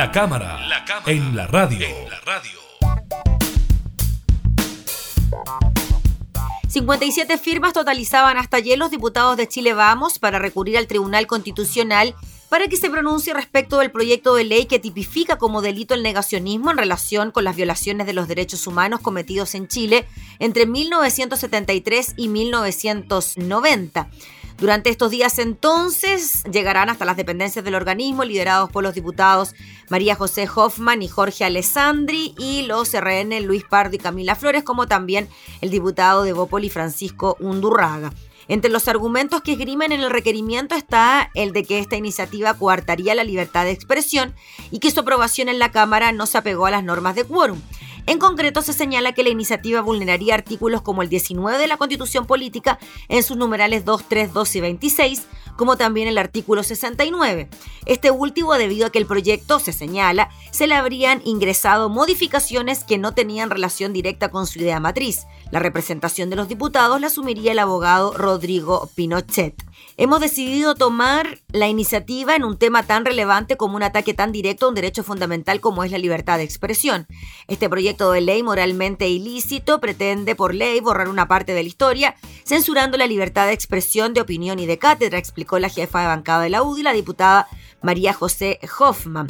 La 0.00 0.10
cámara, 0.10 0.58
en, 1.04 1.36
la 1.36 1.46
radio. 1.46 1.86
57 6.68 7.36
firmas 7.36 7.74
totalizaban 7.74 8.38
hasta 8.38 8.56
ayer 8.56 8.78
los 8.78 8.90
diputados 8.90 9.36
de 9.36 9.46
Chile 9.46 9.74
Vamos 9.74 10.18
para 10.18 10.38
recurrir 10.38 10.78
al 10.78 10.86
Tribunal 10.86 11.26
Constitucional 11.26 12.14
para 12.48 12.66
que 12.68 12.78
se 12.78 12.88
pronuncie 12.88 13.34
respecto 13.34 13.76
del 13.76 13.90
proyecto 13.90 14.34
de 14.34 14.44
ley 14.44 14.64
que 14.64 14.78
tipifica 14.78 15.36
como 15.36 15.60
delito 15.60 15.92
el 15.92 16.02
negacionismo 16.02 16.70
en 16.70 16.78
relación 16.78 17.30
con 17.30 17.44
las 17.44 17.56
violaciones 17.56 18.06
de 18.06 18.14
los 18.14 18.26
derechos 18.26 18.66
humanos 18.66 19.00
cometidos 19.00 19.54
en 19.54 19.68
Chile 19.68 20.06
entre 20.38 20.64
1973 20.64 22.14
y 22.16 22.28
1990. 22.28 24.08
Durante 24.60 24.90
estos 24.90 25.10
días 25.10 25.38
entonces 25.38 26.44
llegarán 26.44 26.90
hasta 26.90 27.06
las 27.06 27.16
dependencias 27.16 27.64
del 27.64 27.74
organismo 27.74 28.24
liderados 28.24 28.70
por 28.70 28.82
los 28.82 28.94
diputados 28.94 29.54
María 29.88 30.14
José 30.14 30.46
Hoffman 30.54 31.00
y 31.00 31.08
Jorge 31.08 31.44
Alessandri 31.44 32.34
y 32.38 32.62
los 32.66 32.92
RN 32.92 33.42
Luis 33.46 33.64
Pardo 33.64 33.96
y 33.96 33.98
Camila 33.98 34.34
Flores, 34.34 34.62
como 34.62 34.86
también 34.86 35.28
el 35.62 35.70
diputado 35.70 36.24
de 36.24 36.34
Bópoli 36.34 36.68
Francisco 36.68 37.38
Undurraga. 37.40 38.12
Entre 38.48 38.70
los 38.70 38.86
argumentos 38.86 39.40
que 39.40 39.52
esgrimen 39.52 39.92
en 39.92 40.00
el 40.00 40.10
requerimiento 40.10 40.74
está 40.74 41.30
el 41.34 41.52
de 41.52 41.64
que 41.64 41.78
esta 41.78 41.96
iniciativa 41.96 42.52
coartaría 42.52 43.14
la 43.14 43.24
libertad 43.24 43.64
de 43.64 43.70
expresión 43.70 44.34
y 44.70 44.80
que 44.80 44.90
su 44.90 45.00
aprobación 45.00 45.48
en 45.48 45.58
la 45.58 45.70
Cámara 45.70 46.12
no 46.12 46.26
se 46.26 46.36
apegó 46.36 46.66
a 46.66 46.70
las 46.70 46.84
normas 46.84 47.14
de 47.14 47.24
quórum. 47.24 47.60
En 48.10 48.18
concreto, 48.18 48.60
se 48.60 48.72
señala 48.72 49.12
que 49.12 49.22
la 49.22 49.28
iniciativa 49.28 49.82
vulneraría 49.82 50.34
artículos 50.34 50.82
como 50.82 51.02
el 51.02 51.08
19 51.08 51.58
de 51.58 51.68
la 51.68 51.76
Constitución 51.76 52.26
Política 52.26 52.76
en 53.08 53.22
sus 53.22 53.36
numerales 53.36 53.84
2, 53.84 54.06
3, 54.08 54.32
2 54.32 54.56
y 54.56 54.60
26, 54.60 55.26
como 55.56 55.76
también 55.76 56.08
el 56.08 56.18
artículo 56.18 56.64
69. 56.64 57.48
Este 57.86 58.10
último 58.10 58.54
debido 58.54 58.88
a 58.88 58.90
que 58.90 58.98
el 58.98 59.06
proyecto, 59.06 59.60
se 59.60 59.72
señala, 59.72 60.28
se 60.50 60.66
le 60.66 60.74
habrían 60.74 61.22
ingresado 61.24 61.88
modificaciones 61.88 62.82
que 62.82 62.98
no 62.98 63.14
tenían 63.14 63.48
relación 63.48 63.92
directa 63.92 64.28
con 64.32 64.48
su 64.48 64.58
idea 64.58 64.80
matriz. 64.80 65.28
La 65.52 65.60
representación 65.60 66.30
de 66.30 66.36
los 66.36 66.48
diputados 66.48 67.00
la 67.00 67.06
asumiría 67.06 67.52
el 67.52 67.60
abogado 67.60 68.12
Rodrigo 68.12 68.90
Pinochet. 68.96 69.54
Hemos 70.00 70.20
decidido 70.20 70.74
tomar 70.74 71.40
la 71.52 71.68
iniciativa 71.68 72.34
en 72.34 72.42
un 72.42 72.56
tema 72.56 72.84
tan 72.84 73.04
relevante 73.04 73.58
como 73.58 73.76
un 73.76 73.82
ataque 73.82 74.14
tan 74.14 74.32
directo 74.32 74.64
a 74.64 74.68
un 74.70 74.74
derecho 74.74 75.04
fundamental 75.04 75.60
como 75.60 75.84
es 75.84 75.90
la 75.90 75.98
libertad 75.98 76.38
de 76.38 76.44
expresión. 76.44 77.06
Este 77.48 77.68
proyecto 77.68 78.10
de 78.10 78.22
ley 78.22 78.42
moralmente 78.42 79.10
ilícito 79.10 79.78
pretende 79.78 80.34
por 80.34 80.54
ley 80.54 80.80
borrar 80.80 81.10
una 81.10 81.28
parte 81.28 81.52
de 81.52 81.62
la 81.62 81.68
historia, 81.68 82.14
censurando 82.44 82.96
la 82.96 83.06
libertad 83.06 83.46
de 83.46 83.52
expresión, 83.52 84.14
de 84.14 84.22
opinión 84.22 84.58
y 84.58 84.64
de 84.64 84.78
cátedra, 84.78 85.18
explicó 85.18 85.58
la 85.58 85.68
jefa 85.68 86.00
de 86.00 86.06
bancada 86.06 86.44
de 86.44 86.48
la 86.48 86.62
UDI, 86.62 86.82
la 86.82 86.94
diputada 86.94 87.46
María 87.82 88.14
José 88.14 88.58
Hoffman. 88.78 89.26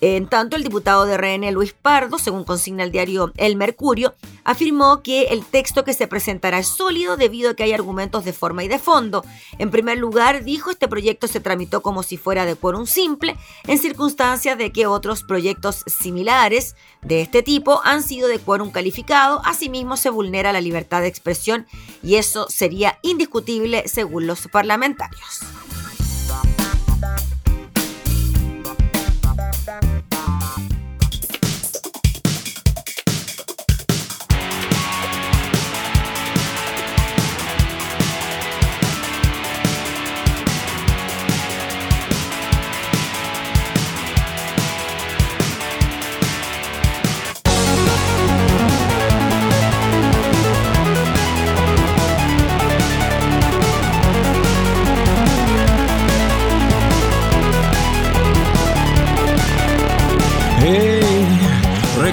En 0.00 0.28
tanto, 0.28 0.56
el 0.56 0.62
diputado 0.62 1.06
de 1.06 1.16
RN, 1.16 1.50
Luis 1.52 1.72
Pardo, 1.72 2.18
según 2.18 2.44
consigna 2.44 2.84
el 2.84 2.92
diario 2.92 3.32
El 3.36 3.56
Mercurio, 3.56 4.14
afirmó 4.44 5.02
que 5.02 5.24
el 5.24 5.44
texto 5.44 5.84
que 5.84 5.94
se 5.94 6.06
presentará 6.06 6.58
es 6.58 6.66
sólido 6.66 7.16
debido 7.16 7.50
a 7.50 7.54
que 7.54 7.62
hay 7.62 7.72
argumentos 7.72 8.24
de 8.24 8.32
forma 8.32 8.64
y 8.64 8.68
de 8.68 8.78
fondo. 8.78 9.24
En 9.58 9.70
primer 9.70 9.98
lugar, 9.98 10.44
dijo, 10.44 10.70
este 10.70 10.88
proyecto 10.88 11.26
se 11.26 11.40
tramitó 11.40 11.82
como 11.82 12.02
si 12.02 12.16
fuera 12.16 12.44
de 12.44 12.56
quórum 12.56 12.86
simple, 12.86 13.36
en 13.66 13.78
circunstancias 13.78 14.58
de 14.58 14.72
que 14.72 14.86
otros 14.86 15.22
proyectos 15.22 15.84
similares 15.86 16.76
de 17.02 17.22
este 17.22 17.42
tipo 17.42 17.80
han 17.84 18.02
sido 18.02 18.28
de 18.28 18.38
quórum 18.38 18.70
calificado. 18.70 19.40
Asimismo, 19.44 19.96
se 19.96 20.10
vulnera 20.10 20.52
la 20.52 20.60
libertad 20.60 21.00
de 21.00 21.08
expresión 21.08 21.66
y 22.02 22.16
eso 22.16 22.46
sería 22.48 22.98
indiscutible 23.02 23.88
según 23.88 24.26
los 24.26 24.48
parlamentarios. 24.48 25.40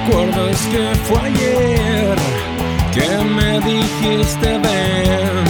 Que 0.09 0.95
fue 1.05 1.19
ayer 1.19 2.15
que 2.93 3.23
me 3.23 3.59
dijiste 3.59 4.47
ven, 4.57 5.45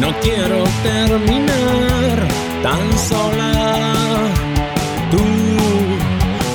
no 0.00 0.12
quiero 0.20 0.64
terminar 0.82 2.28
tan 2.62 2.98
sola. 2.98 3.52
Tú 5.10 5.24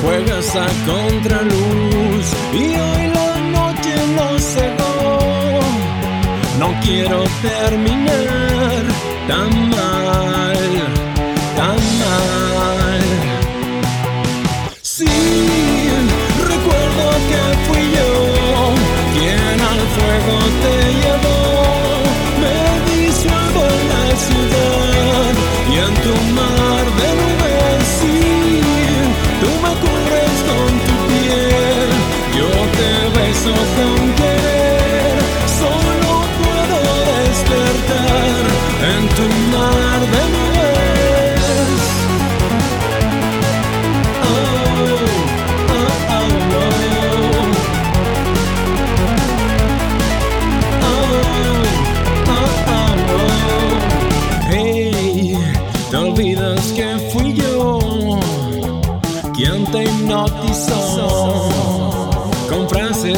juegas 0.02 0.56
a 0.56 0.68
contraluz 0.86 2.26
y 2.54 2.64
hoy 2.86 3.08
la 3.18 3.40
noche 3.58 3.96
nos 4.16 4.42
cegó. 4.42 5.60
No 6.60 6.80
quiero 6.84 7.24
terminar 7.42 8.84
tan 9.28 9.71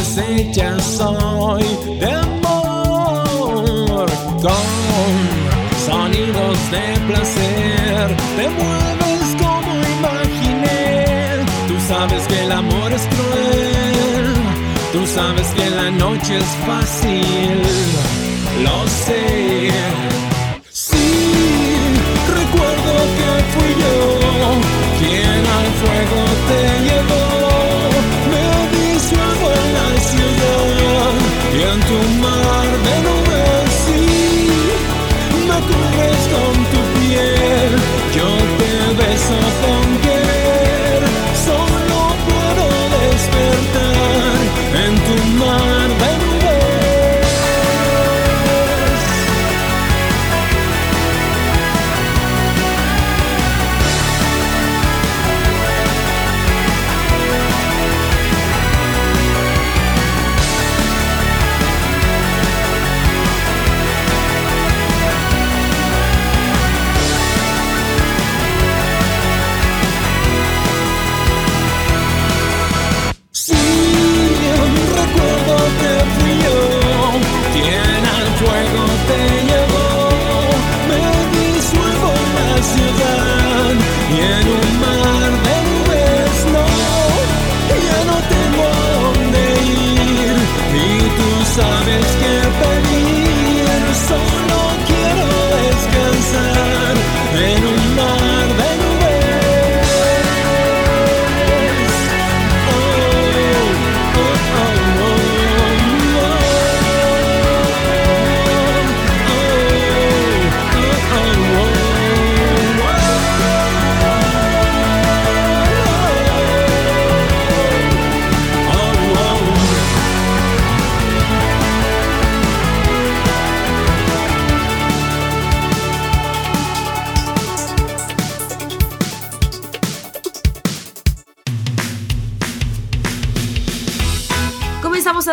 hechas 0.03 0.83
soy 0.97 1.63
de 1.99 2.11
amor, 2.11 4.09
con 4.41 5.15
sonidos 5.85 6.57
de 6.71 6.85
placer, 7.07 8.17
te 8.37 8.49
mueves 8.49 9.27
como 9.43 9.71
imaginé. 9.97 11.45
Tú 11.67 11.75
sabes 11.87 12.27
que 12.27 12.37
el 12.43 12.51
amor 12.51 12.91
es 12.91 13.07
cruel, 13.13 14.25
tú 14.93 15.07
sabes 15.07 15.47
que 15.57 15.69
la 15.69 15.89
noche 15.91 16.37
es 16.37 16.51
fácil, 16.67 17.61
lo 18.65 18.87
sé. 19.05 19.71
Sí, 20.69 21.07
recuerdo 22.39 22.93
que 23.17 23.29
fui 23.53 23.71
yo 23.83 23.97
quien 24.99 25.43
al 25.57 25.67
fuego 25.81 26.19
te 26.49 26.61
llevó. 26.87 27.22
Cubres 35.67 36.21
con 36.33 36.53
tu 36.71 36.81
piel. 36.99 37.71
Yo 38.15 38.29
te 38.59 38.73
beso 38.99 39.37
con 39.63 39.82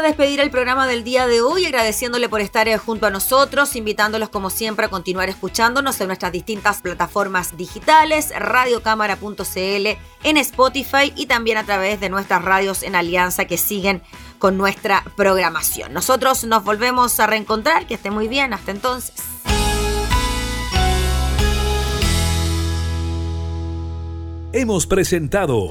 despedir 0.03 0.41
el 0.41 0.51
programa 0.51 0.87
del 0.87 1.05
día 1.05 1.27
de 1.27 1.41
hoy 1.41 1.65
agradeciéndole 1.65 2.29
por 2.29 2.41
estar 2.41 2.69
eh, 2.69 2.79
junto 2.79 3.07
a 3.07 3.11
nosotros, 3.11 3.77
invitándolos 3.77 4.29
como 4.29 4.51
siempre 4.51 4.87
a 4.87 4.89
continuar 4.89 5.29
escuchándonos 5.29 6.01
en 6.01 6.07
nuestras 6.07 6.33
distintas 6.33 6.81
plataformas 6.83 7.57
digitales, 7.57 8.33
radiocámara.cl, 8.37 9.87
en 10.23 10.37
Spotify 10.37 11.13
y 11.17 11.27
también 11.27 11.59
a 11.59 11.65
través 11.65 12.01
de 12.01 12.09
nuestras 12.09 12.45
radios 12.45 12.83
en 12.83 12.95
alianza 12.95 13.45
que 13.45 13.59
siguen 13.59 14.03
con 14.39 14.57
nuestra 14.57 15.05
programación. 15.17 15.93
Nosotros 15.93 16.45
nos 16.45 16.65
volvemos 16.65 17.19
a 17.21 17.27
reencontrar, 17.27 17.87
que 17.87 17.95
esté 17.95 18.11
muy 18.11 18.29
bien, 18.29 18.53
hasta 18.53 18.71
entonces. 18.71 19.15
Hemos 24.53 24.87
presentado 24.87 25.71